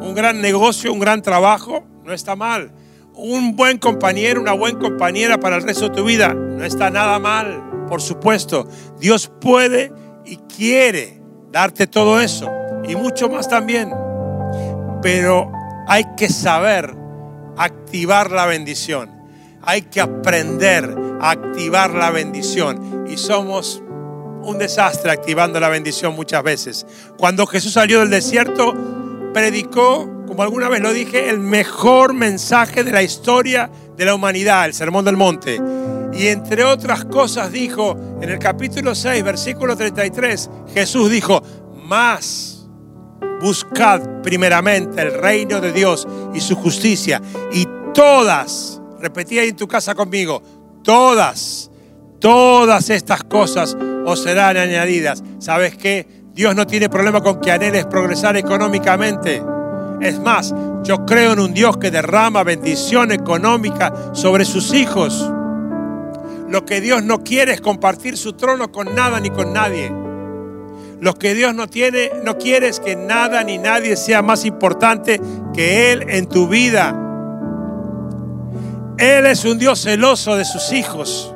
Un 0.00 0.14
gran 0.14 0.40
negocio, 0.40 0.92
un 0.92 1.00
gran 1.00 1.22
trabajo, 1.22 1.84
no 2.04 2.12
está 2.12 2.36
mal. 2.36 2.70
Un 3.14 3.56
buen 3.56 3.78
compañero, 3.78 4.40
una 4.40 4.52
buena 4.52 4.78
compañera 4.78 5.40
para 5.40 5.56
el 5.56 5.64
resto 5.64 5.88
de 5.88 5.96
tu 5.96 6.04
vida, 6.04 6.34
no 6.34 6.64
está 6.64 6.88
nada 6.88 7.18
mal. 7.18 7.86
Por 7.88 8.00
supuesto, 8.00 8.68
Dios 9.00 9.28
puede 9.40 9.92
y 10.24 10.36
quiere 10.36 11.20
darte 11.50 11.88
todo 11.88 12.20
eso 12.20 12.48
y 12.86 12.94
mucho 12.94 13.28
más 13.28 13.48
también 13.48 14.05
pero 15.02 15.50
hay 15.86 16.04
que 16.16 16.28
saber 16.28 16.94
activar 17.56 18.30
la 18.30 18.46
bendición. 18.46 19.10
Hay 19.62 19.82
que 19.82 20.00
aprender 20.00 20.96
a 21.20 21.30
activar 21.30 21.94
la 21.94 22.10
bendición. 22.10 23.06
Y 23.08 23.16
somos 23.16 23.82
un 24.42 24.58
desastre 24.58 25.10
activando 25.10 25.58
la 25.58 25.68
bendición 25.68 26.14
muchas 26.14 26.42
veces. 26.42 26.86
Cuando 27.16 27.46
Jesús 27.46 27.72
salió 27.72 28.00
del 28.00 28.10
desierto, 28.10 28.74
predicó, 29.32 30.24
como 30.26 30.42
alguna 30.42 30.68
vez 30.68 30.80
lo 30.80 30.92
dije, 30.92 31.28
el 31.28 31.40
mejor 31.40 32.14
mensaje 32.14 32.84
de 32.84 32.92
la 32.92 33.02
historia 33.02 33.70
de 33.96 34.04
la 34.04 34.14
humanidad, 34.14 34.66
el 34.66 34.74
Sermón 34.74 35.04
del 35.04 35.16
Monte. 35.16 35.60
Y 36.12 36.28
entre 36.28 36.64
otras 36.64 37.04
cosas 37.04 37.52
dijo 37.52 37.96
en 38.22 38.30
el 38.30 38.38
capítulo 38.38 38.94
6, 38.94 39.22
versículo 39.24 39.76
33, 39.76 40.50
Jesús 40.72 41.10
dijo, 41.10 41.42
más 41.84 42.55
buscad 43.40 44.22
primeramente 44.22 45.02
el 45.02 45.14
reino 45.14 45.60
de 45.60 45.72
Dios 45.72 46.06
y 46.34 46.40
su 46.40 46.56
justicia 46.56 47.20
y 47.52 47.66
todas, 47.94 48.80
repetí 49.00 49.38
ahí 49.38 49.48
en 49.48 49.56
tu 49.56 49.68
casa 49.68 49.94
conmigo, 49.94 50.42
todas, 50.82 51.70
todas 52.20 52.90
estas 52.90 53.24
cosas 53.24 53.76
os 54.04 54.22
serán 54.22 54.56
añadidas. 54.56 55.22
¿Sabes 55.38 55.76
qué? 55.76 56.06
Dios 56.32 56.54
no 56.54 56.66
tiene 56.66 56.88
problema 56.88 57.22
con 57.22 57.40
que 57.40 57.50
anheles 57.50 57.86
progresar 57.86 58.36
económicamente. 58.36 59.42
Es 60.00 60.20
más, 60.20 60.54
yo 60.84 61.06
creo 61.06 61.32
en 61.32 61.40
un 61.40 61.54
Dios 61.54 61.78
que 61.78 61.90
derrama 61.90 62.42
bendición 62.42 63.10
económica 63.10 63.92
sobre 64.12 64.44
sus 64.44 64.74
hijos. 64.74 65.30
Lo 66.48 66.64
que 66.64 66.80
Dios 66.80 67.02
no 67.02 67.24
quiere 67.24 67.54
es 67.54 67.60
compartir 67.60 68.16
su 68.16 68.34
trono 68.34 68.70
con 68.70 68.94
nada 68.94 69.18
ni 69.18 69.30
con 69.30 69.52
nadie. 69.52 69.90
Lo 71.00 71.14
que 71.14 71.34
Dios 71.34 71.54
no 71.54 71.68
tiene, 71.68 72.10
no 72.24 72.38
quiere 72.38 72.68
es 72.68 72.80
que 72.80 72.96
nada 72.96 73.44
ni 73.44 73.58
nadie 73.58 73.96
sea 73.96 74.22
más 74.22 74.44
importante 74.44 75.20
que 75.54 75.92
Él 75.92 76.06
en 76.08 76.26
tu 76.26 76.48
vida. 76.48 77.02
Él 78.98 79.26
es 79.26 79.44
un 79.44 79.58
Dios 79.58 79.82
celoso 79.82 80.36
de 80.36 80.44
sus 80.46 80.72
hijos. 80.72 81.34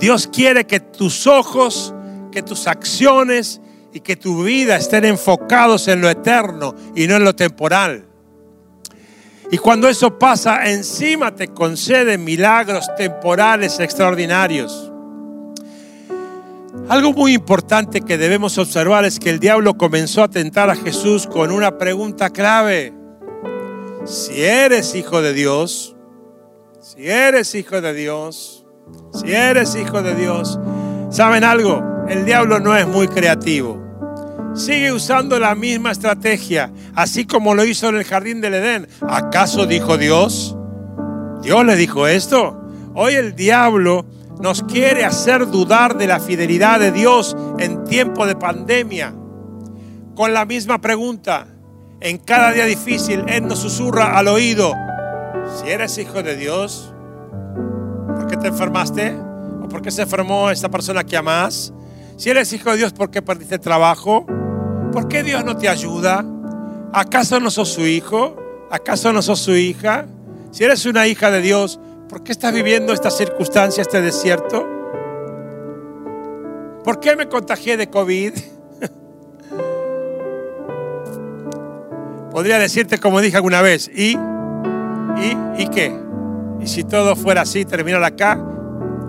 Dios 0.00 0.28
quiere 0.32 0.66
que 0.66 0.78
tus 0.78 1.26
ojos, 1.26 1.92
que 2.30 2.42
tus 2.42 2.68
acciones 2.68 3.60
y 3.92 4.00
que 4.00 4.14
tu 4.16 4.44
vida 4.44 4.76
estén 4.76 5.04
enfocados 5.04 5.88
en 5.88 6.00
lo 6.00 6.08
eterno 6.08 6.74
y 6.94 7.08
no 7.08 7.16
en 7.16 7.24
lo 7.24 7.34
temporal. 7.34 8.06
Y 9.50 9.58
cuando 9.58 9.88
eso 9.88 10.16
pasa, 10.16 10.70
encima 10.70 11.34
te 11.34 11.48
concede 11.48 12.18
milagros 12.18 12.88
temporales 12.96 13.80
extraordinarios. 13.80 14.89
Algo 16.88 17.12
muy 17.12 17.34
importante 17.34 18.00
que 18.00 18.18
debemos 18.18 18.58
observar 18.58 19.04
es 19.04 19.18
que 19.18 19.30
el 19.30 19.40
diablo 19.40 19.76
comenzó 19.76 20.22
a 20.22 20.28
tentar 20.28 20.70
a 20.70 20.76
Jesús 20.76 21.26
con 21.26 21.50
una 21.50 21.78
pregunta 21.78 22.30
clave. 22.30 22.94
Si 24.04 24.42
eres 24.42 24.94
hijo 24.94 25.20
de 25.22 25.32
Dios, 25.32 25.96
si 26.80 27.08
eres 27.08 27.54
hijo 27.54 27.80
de 27.80 27.94
Dios, 27.94 28.64
si 29.12 29.32
eres 29.32 29.74
hijo 29.74 30.02
de 30.02 30.14
Dios, 30.14 30.58
¿saben 31.10 31.44
algo? 31.44 31.82
El 32.08 32.24
diablo 32.24 32.60
no 32.60 32.76
es 32.76 32.86
muy 32.86 33.08
creativo 33.08 33.90
sigue 34.54 34.92
usando 34.92 35.38
la 35.38 35.54
misma 35.54 35.92
estrategia, 35.92 36.72
así 36.94 37.24
como 37.24 37.54
lo 37.54 37.64
hizo 37.64 37.88
en 37.88 37.96
el 37.96 38.04
jardín 38.04 38.40
del 38.40 38.54
Edén. 38.54 38.88
¿Acaso 39.08 39.66
dijo 39.66 39.96
Dios? 39.96 40.56
¿Dios 41.42 41.64
le 41.64 41.76
dijo 41.76 42.06
esto? 42.06 42.60
Hoy 42.94 43.14
el 43.14 43.34
diablo 43.34 44.04
nos 44.40 44.62
quiere 44.62 45.04
hacer 45.04 45.50
dudar 45.50 45.96
de 45.96 46.06
la 46.06 46.20
fidelidad 46.20 46.80
de 46.80 46.92
Dios 46.92 47.36
en 47.58 47.84
tiempo 47.84 48.26
de 48.26 48.36
pandemia. 48.36 49.14
Con 50.14 50.32
la 50.32 50.44
misma 50.44 50.80
pregunta, 50.80 51.46
en 52.00 52.18
cada 52.18 52.52
día 52.52 52.64
difícil, 52.64 53.24
Él 53.28 53.46
nos 53.46 53.58
susurra 53.58 54.16
al 54.16 54.28
oído, 54.28 54.72
si 55.56 55.68
eres 55.68 55.98
hijo 55.98 56.22
de 56.22 56.36
Dios, 56.36 56.92
¿por 58.06 58.26
qué 58.26 58.36
te 58.36 58.48
enfermaste? 58.48 59.16
¿O 59.62 59.68
por 59.68 59.82
qué 59.82 59.90
se 59.90 60.02
enfermó 60.02 60.50
esta 60.50 60.70
persona 60.70 61.04
que 61.04 61.16
amas? 61.16 61.72
Si 62.16 62.30
eres 62.30 62.52
hijo 62.52 62.70
de 62.70 62.78
Dios, 62.78 62.92
¿por 62.92 63.10
qué 63.10 63.20
perdiste 63.20 63.58
trabajo? 63.58 64.26
¿Por 64.92 65.08
qué 65.08 65.22
Dios 65.22 65.44
no 65.44 65.56
te 65.56 65.68
ayuda? 65.68 66.24
¿Acaso 66.92 67.40
no 67.40 67.50
sos 67.50 67.68
su 67.68 67.86
hijo? 67.86 68.36
¿Acaso 68.70 69.12
no 69.12 69.22
sos 69.22 69.40
su 69.40 69.54
hija? 69.54 70.06
Si 70.50 70.64
eres 70.64 70.86
una 70.86 71.06
hija 71.06 71.30
de 71.30 71.40
Dios, 71.40 71.80
¿por 72.10 72.24
qué 72.24 72.32
estás 72.32 72.52
viviendo 72.52 72.92
esta 72.92 73.08
circunstancia, 73.08 73.82
este 73.82 74.00
desierto? 74.00 74.66
¿Por 76.82 76.98
qué 76.98 77.14
me 77.14 77.28
contagié 77.28 77.76
de 77.76 77.88
COVID? 77.88 78.32
Podría 82.32 82.58
decirte 82.58 82.98
como 82.98 83.20
dije 83.20 83.36
alguna 83.36 83.62
vez, 83.62 83.88
¿y? 83.94 84.18
¿Y? 85.18 85.36
¿Y 85.56 85.68
qué? 85.68 85.96
¿Y 86.60 86.66
si 86.66 86.82
todo 86.82 87.14
fuera 87.14 87.42
así, 87.42 87.64
terminar 87.64 88.02
acá, 88.02 88.44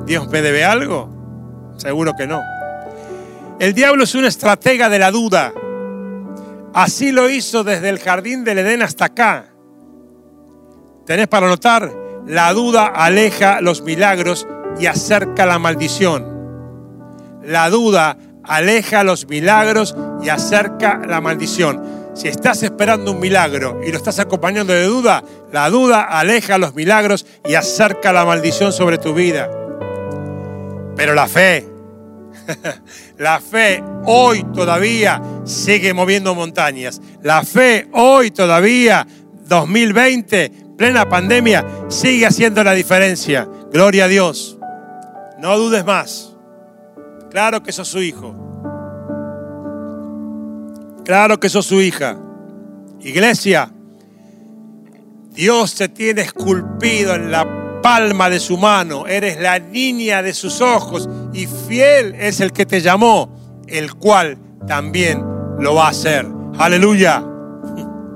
Dios 0.05 0.29
me 0.29 0.43
debe 0.43 0.63
algo? 0.63 1.09
Seguro 1.77 2.13
que 2.15 2.27
no. 2.27 2.39
El 3.59 3.73
diablo 3.73 4.03
es 4.03 4.13
una 4.13 4.27
estratega 4.27 4.89
de 4.89 4.99
la 4.99 5.09
duda. 5.09 5.53
Así 6.73 7.11
lo 7.11 7.31
hizo 7.31 7.63
desde 7.63 7.89
el 7.89 7.97
jardín 7.97 8.43
del 8.43 8.59
Edén 8.59 8.83
hasta 8.83 9.05
acá. 9.05 9.47
Tenés 11.05 11.27
para 11.27 11.47
notar, 11.47 11.91
la 12.31 12.53
duda 12.53 12.85
aleja 12.85 13.59
los 13.59 13.81
milagros 13.81 14.47
y 14.79 14.85
acerca 14.85 15.45
la 15.45 15.59
maldición. 15.59 16.25
La 17.43 17.69
duda 17.69 18.17
aleja 18.45 19.03
los 19.03 19.27
milagros 19.27 19.97
y 20.23 20.29
acerca 20.29 21.01
la 21.05 21.19
maldición. 21.19 21.83
Si 22.13 22.29
estás 22.29 22.63
esperando 22.63 23.11
un 23.11 23.19
milagro 23.19 23.81
y 23.85 23.91
lo 23.91 23.97
estás 23.97 24.19
acompañando 24.19 24.71
de 24.71 24.85
duda, 24.85 25.25
la 25.51 25.69
duda 25.69 26.03
aleja 26.03 26.57
los 26.57 26.73
milagros 26.73 27.25
y 27.45 27.55
acerca 27.55 28.13
la 28.13 28.23
maldición 28.23 28.71
sobre 28.71 28.97
tu 28.97 29.13
vida. 29.13 29.51
Pero 30.95 31.13
la 31.13 31.27
fe, 31.27 31.67
la 33.17 33.41
fe 33.41 33.83
hoy 34.05 34.45
todavía 34.53 35.21
sigue 35.43 35.93
moviendo 35.93 36.33
montañas. 36.33 37.01
La 37.23 37.43
fe 37.43 37.89
hoy 37.91 38.31
todavía, 38.31 39.05
2020, 39.49 40.60
plena 40.81 41.07
pandemia, 41.07 41.63
sigue 41.89 42.25
haciendo 42.25 42.63
la 42.63 42.73
diferencia. 42.73 43.47
Gloria 43.71 44.05
a 44.05 44.07
Dios. 44.07 44.57
No 45.37 45.55
dudes 45.55 45.85
más. 45.85 46.35
Claro 47.29 47.61
que 47.61 47.71
sos 47.71 47.87
su 47.87 48.01
hijo. 48.01 48.33
Claro 51.05 51.39
que 51.39 51.49
sos 51.49 51.67
su 51.67 51.79
hija. 51.79 52.17
Iglesia, 52.99 53.71
Dios 55.29 55.75
te 55.75 55.87
tiene 55.87 56.21
esculpido 56.21 57.13
en 57.13 57.29
la 57.29 57.79
palma 57.83 58.31
de 58.31 58.39
su 58.39 58.57
mano, 58.57 59.05
eres 59.05 59.39
la 59.39 59.59
niña 59.59 60.23
de 60.23 60.33
sus 60.33 60.61
ojos 60.61 61.07
y 61.31 61.45
fiel 61.45 62.15
es 62.15 62.39
el 62.39 62.53
que 62.53 62.65
te 62.65 62.81
llamó, 62.81 63.61
el 63.67 63.93
cual 63.93 64.35
también 64.65 65.23
lo 65.59 65.75
va 65.75 65.85
a 65.85 65.89
hacer. 65.89 66.25
Aleluya. 66.57 67.23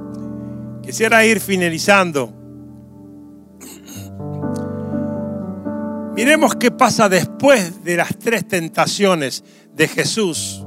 Quisiera 0.82 1.24
ir 1.28 1.40
finalizando. 1.40 2.45
Miremos 6.16 6.56
qué 6.56 6.72
pasa 6.72 7.10
después 7.10 7.84
de 7.84 7.98
las 7.98 8.18
tres 8.18 8.48
tentaciones 8.48 9.44
de 9.76 9.88
Jesús 9.90 10.64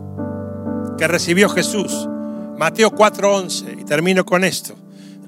que 0.98 1.08
recibió 1.08 1.48
Jesús. 1.48 2.06
Mateo 2.58 2.90
4:11 2.90 3.80
y 3.80 3.84
termino 3.84 4.26
con 4.26 4.44
esto. 4.44 4.74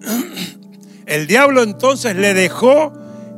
El 1.06 1.26
diablo 1.26 1.62
entonces 1.62 2.16
le 2.16 2.34
dejó 2.34 2.92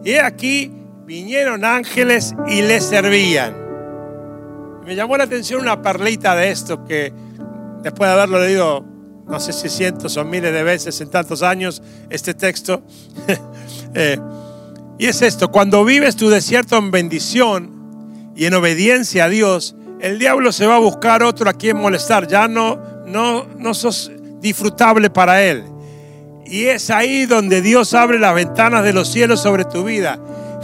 y 0.04 0.14
aquí 0.14 0.72
vinieron 1.06 1.64
ángeles 1.64 2.34
y 2.48 2.62
le 2.62 2.80
servían. 2.80 3.54
Me 4.84 4.96
llamó 4.96 5.16
la 5.16 5.24
atención 5.24 5.60
una 5.60 5.80
perlita 5.82 6.34
de 6.34 6.50
esto 6.50 6.84
que 6.84 7.12
después 7.82 8.08
de 8.08 8.14
haberlo 8.14 8.40
leído 8.40 8.84
no 9.28 9.38
sé 9.38 9.52
si 9.52 9.68
cientos 9.68 10.16
o 10.16 10.24
miles 10.24 10.52
de 10.52 10.64
veces 10.64 11.00
en 11.00 11.10
tantos 11.10 11.42
años 11.44 11.80
este 12.10 12.34
texto. 12.34 12.82
Eh, 13.94 14.18
y 15.02 15.06
es 15.06 15.20
esto, 15.20 15.50
cuando 15.50 15.84
vives 15.84 16.14
tu 16.14 16.30
desierto 16.30 16.76
en 16.76 16.92
bendición 16.92 18.32
y 18.36 18.44
en 18.44 18.54
obediencia 18.54 19.24
a 19.24 19.28
Dios, 19.28 19.74
el 20.00 20.20
diablo 20.20 20.52
se 20.52 20.64
va 20.64 20.76
a 20.76 20.78
buscar 20.78 21.24
otro 21.24 21.50
a 21.50 21.54
quien 21.54 21.76
molestar, 21.76 22.28
ya 22.28 22.46
no, 22.46 22.78
no, 23.04 23.48
no 23.58 23.74
sos 23.74 24.12
disfrutable 24.40 25.10
para 25.10 25.42
él. 25.42 25.64
Y 26.46 26.66
es 26.66 26.88
ahí 26.88 27.26
donde 27.26 27.62
Dios 27.62 27.94
abre 27.94 28.20
las 28.20 28.32
ventanas 28.32 28.84
de 28.84 28.92
los 28.92 29.08
cielos 29.08 29.42
sobre 29.42 29.64
tu 29.64 29.82
vida. 29.82 30.20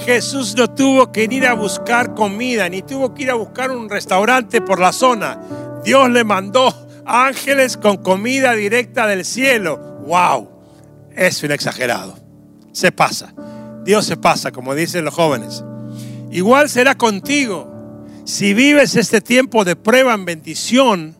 Jesús 0.06 0.54
no 0.56 0.70
tuvo 0.70 1.10
que 1.10 1.24
ir 1.24 1.44
a 1.44 1.54
buscar 1.54 2.14
comida, 2.14 2.68
ni 2.68 2.82
tuvo 2.82 3.14
que 3.14 3.24
ir 3.24 3.32
a 3.32 3.34
buscar 3.34 3.72
un 3.72 3.90
restaurante 3.90 4.60
por 4.60 4.78
la 4.78 4.92
zona. 4.92 5.40
Dios 5.84 6.10
le 6.10 6.22
mandó 6.22 6.72
ángeles 7.04 7.76
con 7.76 7.96
comida 7.96 8.52
directa 8.52 9.08
del 9.08 9.24
cielo. 9.24 9.98
¡Wow! 10.06 10.48
Es 11.16 11.42
un 11.42 11.50
exagerado. 11.50 12.16
Se 12.70 12.92
pasa. 12.92 13.34
Dios 13.88 14.04
se 14.04 14.18
pasa, 14.18 14.52
como 14.52 14.74
dicen 14.74 15.06
los 15.06 15.14
jóvenes. 15.14 15.64
Igual 16.30 16.68
será 16.68 16.94
contigo. 16.94 17.72
Si 18.26 18.52
vives 18.52 18.96
este 18.96 19.22
tiempo 19.22 19.64
de 19.64 19.76
prueba 19.76 20.12
en 20.12 20.26
bendición, 20.26 21.16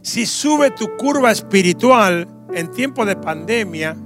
si 0.00 0.24
sube 0.24 0.70
tu 0.70 0.96
curva 0.96 1.32
espiritual, 1.32 2.28
en 2.54 2.70
tiempo 2.70 3.04
de 3.04 3.16
pandemia, 3.16 3.96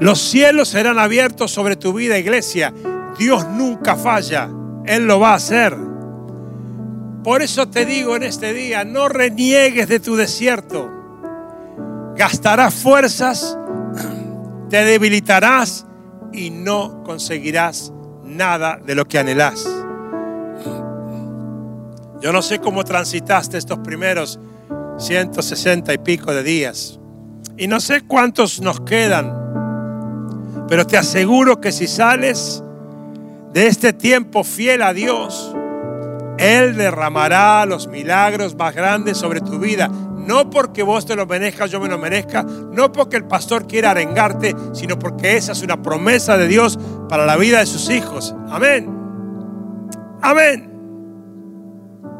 los 0.00 0.18
cielos 0.18 0.68
serán 0.68 0.98
abiertos 0.98 1.50
sobre 1.50 1.76
tu 1.76 1.92
vida, 1.92 2.16
iglesia. 2.16 2.72
Dios 3.18 3.46
nunca 3.46 3.96
falla, 3.96 4.48
Él 4.86 5.06
lo 5.06 5.20
va 5.20 5.32
a 5.32 5.36
hacer. 5.36 5.76
Por 7.22 7.42
eso 7.42 7.68
te 7.68 7.84
digo 7.84 8.16
en 8.16 8.22
este 8.22 8.54
día, 8.54 8.86
no 8.86 9.10
reniegues 9.10 9.86
de 9.88 10.00
tu 10.00 10.16
desierto. 10.16 10.90
Gastarás 12.16 12.72
fuerzas, 12.72 13.58
te 14.70 14.82
debilitarás 14.82 15.86
y 16.36 16.50
no 16.50 17.02
conseguirás 17.02 17.92
nada 18.22 18.78
de 18.84 18.94
lo 18.94 19.06
que 19.06 19.18
anhelás. 19.18 19.66
Yo 22.20 22.32
no 22.32 22.42
sé 22.42 22.58
cómo 22.58 22.84
transitaste 22.84 23.58
estos 23.58 23.78
primeros 23.78 24.38
160 24.98 25.92
y 25.94 25.98
pico 25.98 26.32
de 26.32 26.42
días. 26.42 27.00
Y 27.56 27.66
no 27.68 27.80
sé 27.80 28.02
cuántos 28.02 28.60
nos 28.60 28.80
quedan, 28.80 30.66
pero 30.68 30.86
te 30.86 30.98
aseguro 30.98 31.60
que 31.60 31.72
si 31.72 31.86
sales 31.86 32.62
de 33.52 33.66
este 33.66 33.92
tiempo 33.92 34.44
fiel 34.44 34.82
a 34.82 34.92
Dios, 34.92 35.54
Él 36.38 36.76
derramará 36.76 37.64
los 37.64 37.86
milagros 37.88 38.54
más 38.56 38.74
grandes 38.74 39.16
sobre 39.16 39.40
tu 39.40 39.58
vida. 39.58 39.90
No 40.26 40.50
porque 40.50 40.82
vos 40.82 41.06
te 41.06 41.14
lo 41.14 41.24
merezcas, 41.26 41.70
yo 41.70 41.80
me 41.80 41.88
lo 41.88 41.98
merezca, 41.98 42.42
no 42.42 42.90
porque 42.90 43.16
el 43.16 43.24
pastor 43.24 43.66
quiera 43.66 43.92
arengarte, 43.92 44.54
sino 44.72 44.98
porque 44.98 45.36
esa 45.36 45.52
es 45.52 45.62
una 45.62 45.80
promesa 45.80 46.36
de 46.36 46.48
Dios 46.48 46.78
para 47.08 47.24
la 47.26 47.36
vida 47.36 47.60
de 47.60 47.66
sus 47.66 47.88
hijos. 47.90 48.34
Amén. 48.50 48.92
Amén. 50.22 50.72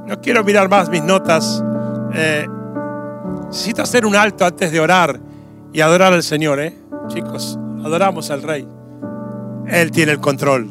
No 0.06 0.20
quiero 0.20 0.44
mirar 0.44 0.68
más 0.68 0.88
mis 0.88 1.02
notas. 1.02 1.62
Eh, 2.14 2.46
necesito 3.48 3.82
hacer 3.82 4.06
un 4.06 4.14
alto 4.14 4.44
antes 4.44 4.70
de 4.70 4.78
orar 4.78 5.18
y 5.72 5.80
adorar 5.80 6.12
al 6.12 6.22
Señor, 6.22 6.60
¿eh? 6.60 6.78
Chicos, 7.08 7.58
adoramos 7.84 8.30
al 8.30 8.42
Rey. 8.42 8.68
Él 9.66 9.90
tiene 9.90 10.12
el 10.12 10.20
control. 10.20 10.70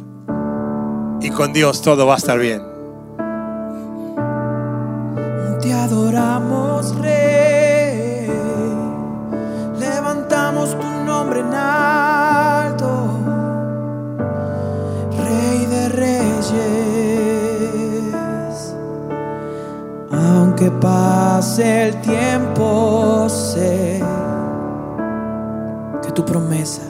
Y 1.19 1.29
con 1.31 1.51
Dios 1.51 1.81
todo 1.81 2.07
va 2.07 2.15
a 2.15 2.17
estar 2.17 2.39
bien. 2.39 2.61
Te 5.61 5.73
adoramos, 5.73 6.95
Rey. 6.99 7.24
Aunque 20.17 20.71
pase 20.71 21.87
el 21.87 22.01
tiempo, 22.01 23.27
sé 23.29 24.01
que 26.01 26.11
tu 26.11 26.23
promesa, 26.23 26.83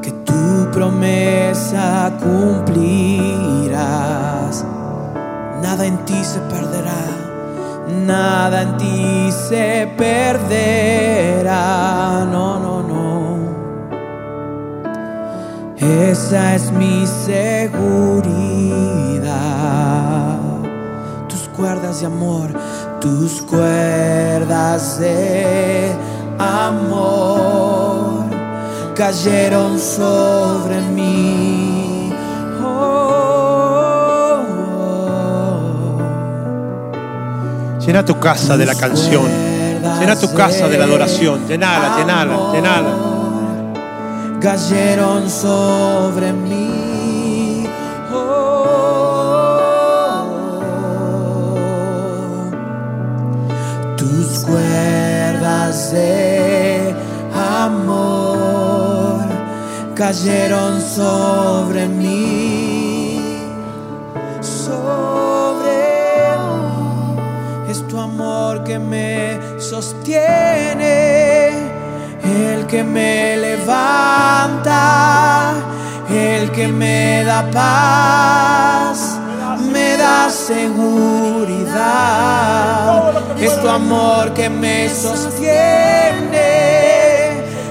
que 0.00 0.10
tu 0.12 0.70
promesa 0.72 2.10
cumplirás. 2.18 2.64
Nada 5.62 5.84
en 5.84 5.98
ti 6.06 6.24
se 6.24 6.40
perderá, 6.40 7.04
nada 8.06 8.62
en 8.62 8.78
ti 8.78 9.30
se 9.30 9.92
perderá. 9.98 11.54
No, 12.30 12.58
no, 12.58 12.82
no. 12.82 13.36
Esa 15.76 16.54
es 16.54 16.72
mi 16.72 17.06
seguridad 17.06 19.07
cuerdas 21.58 22.00
de 22.00 22.06
amor, 22.06 22.48
tus 23.00 23.42
cuerdas 23.42 25.00
de 25.00 25.92
amor 26.38 28.22
cayeron 28.94 29.76
sobre 29.80 30.80
mí. 30.82 32.12
Oh, 32.64 34.38
Llena 37.84 38.04
tu 38.04 38.20
casa 38.20 38.56
de 38.56 38.64
la 38.64 38.76
canción, 38.76 39.26
llena 39.98 40.14
tu 40.14 40.32
casa 40.32 40.68
de 40.68 40.78
la 40.78 40.84
adoración, 40.84 41.48
llenala, 41.48 41.98
llenala, 41.98 42.52
llenala. 42.52 42.94
Cayeron 44.40 45.28
sobre 45.28 46.32
mí. 46.32 46.87
Amor 57.34 59.24
cayeron 59.94 60.80
sobre 60.80 61.88
mí, 61.88 63.20
sobre. 64.40 64.78
Es 67.68 67.86
tu 67.88 67.98
amor 67.98 68.64
que 68.64 68.78
me 68.78 69.38
sostiene, 69.58 71.50
el 72.22 72.66
que 72.66 72.84
me 72.84 73.36
levanta, 73.36 74.82
el 76.10 76.50
que 76.52 76.68
me 76.68 77.24
da 77.24 77.50
paz, 77.50 79.07
da 80.08 80.30
seguridad 80.30 81.68
es 83.40 83.52
tu 83.60 83.68
amor 83.68 84.24
que 84.34 84.48
me 84.48 84.88
sostiene, 84.88 85.44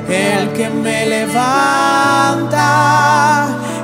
el 0.07 0.43
que 0.57 0.69
me 0.69 1.05
levanta, 1.05 2.69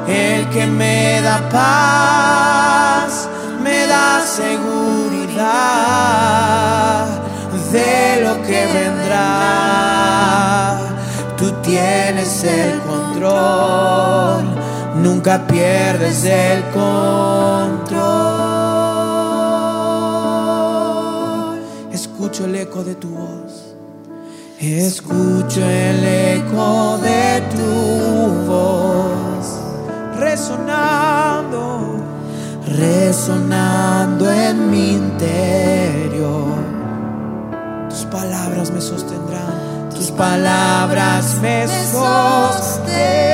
el 0.07 0.49
que 0.53 0.65
me 0.65 1.21
da 1.21 1.37
paz, 1.49 3.27
me 3.65 3.87
da 3.87 4.21
seguridad 4.41 5.43
de 7.71 8.21
lo 8.25 8.33
que 8.47 8.59
vendrá. 8.77 9.29
Tú 11.37 11.51
tienes 11.69 12.43
el 12.43 12.79
control, 12.91 14.43
nunca 15.05 15.33
pierdes 15.47 16.23
el 16.23 16.63
control. 16.79 18.42
Escucho 22.33 22.45
el 22.49 22.55
eco 22.55 22.83
de 22.83 22.95
tu 22.95 23.09
voz. 23.09 23.75
Escucho 24.59 25.61
el 25.61 26.03
eco 26.03 26.97
de 26.97 27.43
tu 27.55 28.47
voz 28.47 29.59
resonando, 30.17 32.03
resonando 32.75 34.31
en 34.31 34.71
mi 34.71 34.93
interior. 34.93 36.55
Tus 37.89 38.05
palabras 38.05 38.71
me 38.71 38.81
sostendrán, 38.81 39.89
tus 39.93 40.09
palabras 40.09 41.37
me 41.39 41.67
sostendrán 41.67 43.32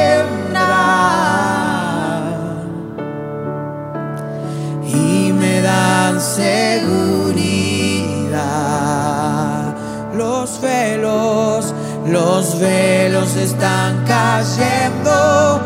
los 12.12 12.60
velos 12.60 13.36
están 13.36 14.06
cayendo. 14.06 15.62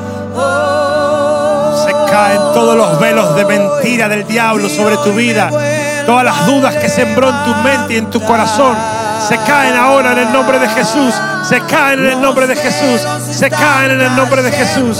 Se 1.86 1.92
caen 2.12 2.42
todos 2.54 2.76
los 2.76 3.00
velos 3.00 3.36
de 3.36 3.46
mentira 3.46 4.08
del 4.08 4.28
diablo 4.28 4.70
sobre 4.70 4.98
tu 4.98 5.14
vida. 5.14 5.50
Todas 6.06 6.26
las 6.26 6.46
dudas 6.46 6.76
que 6.76 6.90
sembró 6.90 7.30
en 7.30 7.44
tu 7.46 7.56
mente 7.62 7.94
y 7.94 7.98
en 7.98 8.10
tu 8.10 8.22
corazón. 8.22 8.76
Se 9.28 9.38
caen 9.38 9.76
ahora 9.76 10.12
en 10.12 10.20
el 10.20 10.34
nombre 10.34 10.60
de 10.60 10.68
Jesús. 10.70 11.14
Se 11.48 11.62
caen 11.62 12.00
en 12.00 12.12
el 12.12 12.22
nombre 12.22 12.48
de 12.48 12.56
Jesús. 12.56 13.02
Se 13.32 13.50
caen 13.50 13.92
en 13.92 14.02
el 14.02 14.16
nombre 14.16 14.42
de 14.42 14.52
Jesús. 14.52 15.00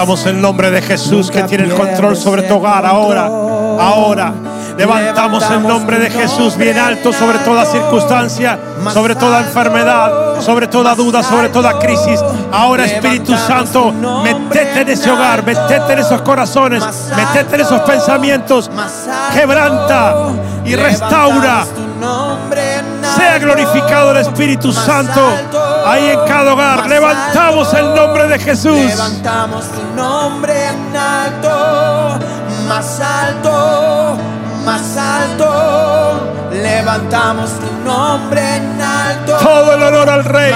Levantamos 0.00 0.24
el 0.24 0.40
nombre 0.40 0.70
de 0.70 0.80
Jesús 0.80 1.30
que 1.30 1.42
tiene 1.42 1.64
el 1.64 1.74
control 1.74 2.16
sobre 2.16 2.40
tu 2.44 2.54
hogar 2.54 2.86
ahora, 2.86 3.26
ahora. 3.26 4.32
Levantamos 4.78 5.44
el 5.50 5.62
nombre 5.62 5.98
de 5.98 6.08
Jesús 6.08 6.56
bien 6.56 6.78
alto 6.78 7.12
sobre 7.12 7.38
toda 7.40 7.66
circunstancia, 7.66 8.58
sobre 8.94 9.14
toda 9.14 9.40
enfermedad, 9.40 10.40
sobre 10.40 10.68
toda 10.68 10.94
duda, 10.94 11.22
sobre 11.22 11.50
toda 11.50 11.78
crisis. 11.78 12.18
Ahora 12.50 12.86
Espíritu 12.86 13.36
Santo, 13.36 13.92
metete 14.22 14.80
en 14.80 14.88
ese 14.88 15.10
hogar, 15.10 15.44
metete 15.44 15.92
en 15.92 15.98
esos 15.98 16.22
corazones, 16.22 16.82
metete 17.14 17.56
en 17.56 17.60
esos 17.60 17.82
pensamientos, 17.82 18.70
quebranta 19.34 20.14
y 20.64 20.76
restaura. 20.76 21.66
Sea 23.16 23.38
glorificado 23.38 24.12
el 24.12 24.18
Espíritu 24.18 24.72
Santo 24.72 25.20
ahí 25.86 26.10
en 26.10 26.20
cada 26.26 26.52
hogar. 26.52 26.88
Levantamos 26.88 27.72
el 27.74 27.94
nombre 27.94 28.28
de 28.28 28.38
Jesús. 28.38 28.76
Levantamos 28.76 29.64
tu 29.72 29.82
nombre 29.96 30.66
en 30.66 30.96
alto, 30.96 32.18
más 32.68 33.00
alto, 33.00 34.16
más 34.64 34.96
alto. 34.96 36.48
Levantamos 36.52 37.50
tu 37.50 37.88
nombre 37.88 38.56
en 38.56 38.80
alto. 38.80 39.36
Todo 39.36 39.74
el 39.74 39.82
honor 39.82 40.10
al 40.10 40.24
Rey. 40.24 40.52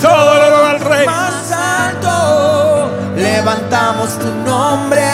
Todo 0.00 0.34
el 0.34 0.52
honor 0.52 0.64
al 0.64 0.80
Rey. 0.80 1.06
Más 1.06 1.52
alto. 1.52 2.90
Levantamos 3.16 4.18
tu 4.18 4.30
nombre 4.44 5.11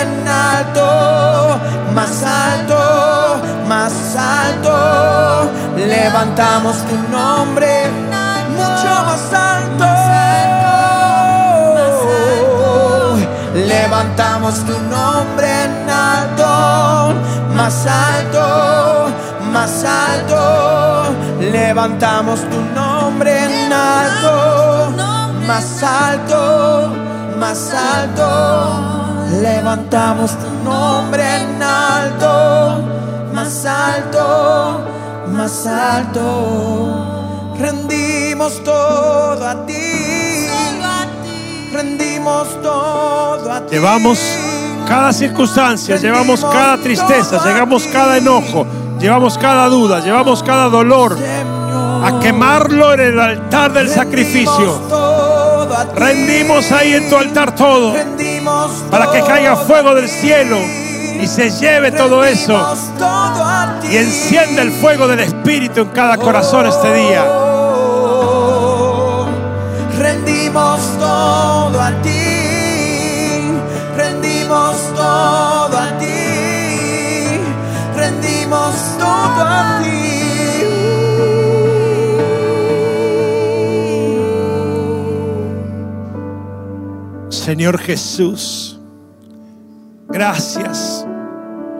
Levantamos 6.00 6.76
tu 6.88 6.96
nombre 7.10 7.90
mucho 8.56 8.92
más 9.08 9.32
alto. 9.32 9.84
Levantamos 13.54 14.54
tu 14.64 14.78
nombre 14.94 15.64
en 15.64 15.90
alto. 15.90 17.14
Más 17.56 17.84
alto, 17.86 19.08
más 19.52 19.84
alto. 19.84 21.14
Levantamos 21.40 22.40
tu 22.50 22.60
nombre 22.78 23.32
en 23.44 23.72
alto. 23.72 24.92
Más 25.48 25.82
alto, 25.82 26.92
más 27.40 27.74
alto. 27.74 28.28
Levantamos 29.42 30.30
tu 30.42 30.50
nombre 30.64 31.24
en 31.42 31.62
alto. 31.62 32.84
Más 33.34 33.64
alto, 33.64 34.22
más 34.22 34.84
alto. 34.84 34.97
Rendimos 37.56 38.62
todo 38.64 39.46
a 39.46 39.64
ti. 39.66 39.74
Rendimos 41.72 42.60
todo 42.60 43.52
a 43.52 43.60
ti. 43.60 43.76
Llevamos 43.76 44.18
cada 44.88 45.12
circunstancia, 45.12 45.96
llevamos 45.96 46.44
cada 46.44 46.78
tristeza, 46.78 47.40
llevamos 47.44 47.84
cada 47.86 48.16
enojo, 48.16 48.66
llevamos 48.98 49.38
cada 49.38 49.68
duda, 49.68 50.00
llevamos 50.00 50.42
cada 50.42 50.68
dolor. 50.68 51.16
A 51.16 52.18
quemarlo 52.20 52.94
en 52.94 53.00
el 53.00 53.20
altar 53.20 53.72
del 53.72 53.88
sacrificio. 53.88 54.82
Rendimos 55.94 56.72
ahí 56.72 56.94
en 56.94 57.08
tu 57.08 57.16
altar 57.16 57.54
todo 57.54 57.94
para 58.90 59.10
que 59.12 59.20
caiga 59.20 59.54
fuego 59.54 59.94
del 59.94 60.08
cielo 60.08 60.58
y 61.20 61.26
se 61.26 61.50
lleve 61.50 61.90
todo 61.92 62.24
eso 62.24 62.76
y 63.90 63.96
encienda 63.96 64.62
el 64.62 64.70
fuego 64.72 65.08
del 65.08 65.20
Espíritu 65.20 65.80
en 65.80 65.88
cada 65.88 66.16
corazón 66.16 66.66
este 66.66 66.94
día. 66.94 67.24
Rendimos 69.98 70.80
todo 70.98 71.80
a 71.80 71.90
ti, 72.02 73.40
rendimos 73.96 74.76
todo 74.94 75.78
a 75.78 75.98
ti, 75.98 76.06
rendimos 77.96 78.74
todo 78.98 79.42
a 79.42 79.80
ti. 79.82 79.98
Señor 87.30 87.78
Jesús, 87.78 88.77
gracias 90.08 91.06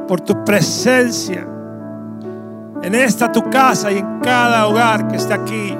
por 0.06 0.20
tu 0.20 0.44
presencia 0.44 1.46
en 2.82 2.94
esta 2.94 3.32
tu 3.32 3.48
casa 3.50 3.90
y 3.90 3.98
en 3.98 4.20
cada 4.20 4.66
hogar 4.66 5.08
que 5.08 5.16
está 5.16 5.34
aquí 5.34 5.76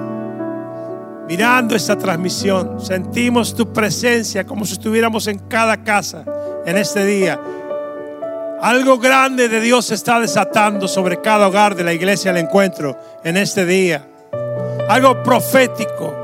mirando 1.29 1.77
esta 1.77 1.97
transmisión. 1.97 2.81
Sentimos 2.81 3.55
tu 3.55 3.73
presencia 3.73 4.45
como 4.45 4.65
si 4.65 4.73
estuviéramos 4.73 5.27
en 5.27 5.39
cada 5.41 5.77
casa 5.85 6.25
en 6.65 6.77
este 6.77 7.05
día. 7.05 7.39
Algo 8.61 8.99
grande 8.99 9.49
de 9.49 9.61
Dios 9.61 9.87
se 9.87 9.95
está 9.95 10.19
desatando 10.19 10.89
sobre 10.89 11.21
cada 11.21 11.47
hogar 11.47 11.77
de 11.77 11.85
la 11.85 11.93
iglesia 11.93 12.33
del 12.33 12.45
encuentro 12.45 12.99
en 13.23 13.37
este 13.37 13.65
día. 13.65 14.05
Algo 14.89 15.23
profético. 15.23 16.15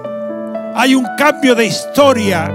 Hay 0.75 0.95
un 0.95 1.07
cambio 1.17 1.55
de 1.55 1.67
historia 1.67 2.51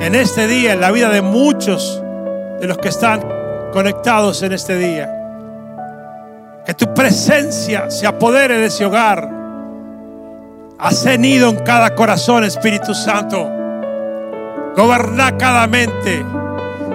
en 0.00 0.14
este 0.14 0.46
día, 0.46 0.74
en 0.74 0.80
la 0.80 0.92
vida 0.92 1.08
de 1.08 1.22
muchos 1.22 2.00
de 2.60 2.66
los 2.66 2.76
que 2.78 2.88
están 2.88 3.22
conectados 3.72 4.42
en 4.42 4.52
este 4.52 4.76
día. 4.76 5.16
Que 6.66 6.74
tu 6.74 6.92
presencia 6.92 7.90
se 7.90 8.06
apodere 8.06 8.58
de 8.58 8.66
ese 8.66 8.84
hogar. 8.84 9.28
Ha 10.78 10.90
cenido 10.92 11.48
en 11.48 11.56
cada 11.64 11.94
corazón, 11.94 12.44
Espíritu 12.44 12.94
Santo. 12.94 13.50
Goberna 14.76 15.36
cada 15.36 15.66
mente. 15.66 16.24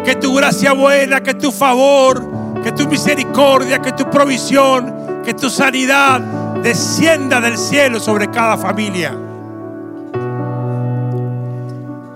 Que 0.04 0.16
tu 0.16 0.36
gracia 0.36 0.74
buena, 0.74 1.22
que 1.22 1.34
tu 1.34 1.52
favor, 1.52 2.62
que 2.64 2.72
tu 2.72 2.88
misericordia, 2.88 3.80
que 3.80 3.92
tu 3.92 4.08
provisión, 4.10 5.24
que 5.24 5.34
tu 5.34 5.50
sanidad 5.50 6.22
descienda 6.62 7.42
del 7.42 7.58
cielo 7.58 8.00
sobre 8.00 8.30
cada 8.30 8.56
familia. 8.56 9.18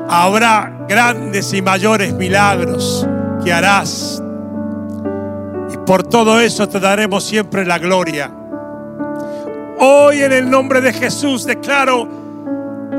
Habrá 0.08 0.86
grandes 0.88 1.52
y 1.54 1.62
mayores 1.62 2.14
milagros 2.14 3.08
que 3.44 3.54
harás. 3.54 4.22
Y 5.74 5.78
por 5.86 6.04
todo 6.04 6.40
eso 6.40 6.68
te 6.68 6.80
daremos 6.80 7.24
siempre 7.24 7.66
la 7.66 7.78
gloria. 7.80 8.32
Hoy 9.80 10.22
en 10.22 10.34
el 10.34 10.50
nombre 10.50 10.82
de 10.82 10.92
Jesús 10.92 11.46
declaro 11.46 12.08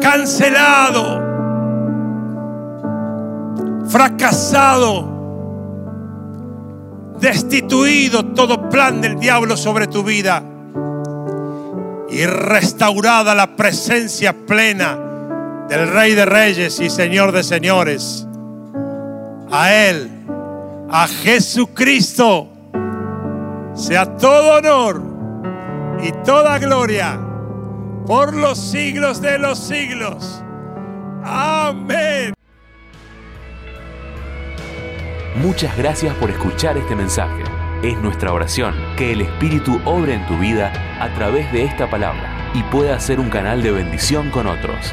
cancelado, 0.00 1.20
fracasado, 3.86 5.18
destituido 7.20 8.24
todo 8.24 8.68
plan 8.70 9.00
del 9.00 9.18
diablo 9.18 9.56
sobre 9.56 9.86
tu 9.86 10.02
vida 10.02 10.42
y 12.08 12.26
restaurada 12.26 13.34
la 13.34 13.56
presencia 13.56 14.34
plena 14.46 14.98
del 15.68 15.88
Rey 15.92 16.14
de 16.14 16.24
Reyes 16.24 16.80
y 16.80 16.90
Señor 16.90 17.32
de 17.32 17.44
Señores. 17.44 18.26
A 19.52 19.72
Él, 19.72 20.19
a 20.92 21.06
Jesucristo, 21.06 22.48
sea 23.74 24.16
todo 24.16 24.58
honor 24.58 25.02
y 26.02 26.10
toda 26.24 26.58
gloria 26.58 27.20
por 28.06 28.34
los 28.34 28.58
siglos 28.58 29.20
de 29.20 29.38
los 29.38 29.58
siglos. 29.58 30.42
Amén. 31.22 32.32
Muchas 35.36 35.76
gracias 35.76 36.14
por 36.16 36.30
escuchar 36.30 36.76
este 36.76 36.96
mensaje. 36.96 37.44
Es 37.82 37.96
nuestra 37.98 38.32
oración 38.32 38.74
que 38.96 39.12
el 39.12 39.20
Espíritu 39.20 39.80
obre 39.84 40.14
en 40.14 40.26
tu 40.26 40.36
vida 40.38 40.72
a 41.00 41.14
través 41.14 41.50
de 41.52 41.64
esta 41.64 41.88
palabra 41.88 42.50
y 42.52 42.62
pueda 42.64 42.98
ser 42.98 43.20
un 43.20 43.30
canal 43.30 43.62
de 43.62 43.70
bendición 43.70 44.30
con 44.30 44.48
otros. 44.48 44.92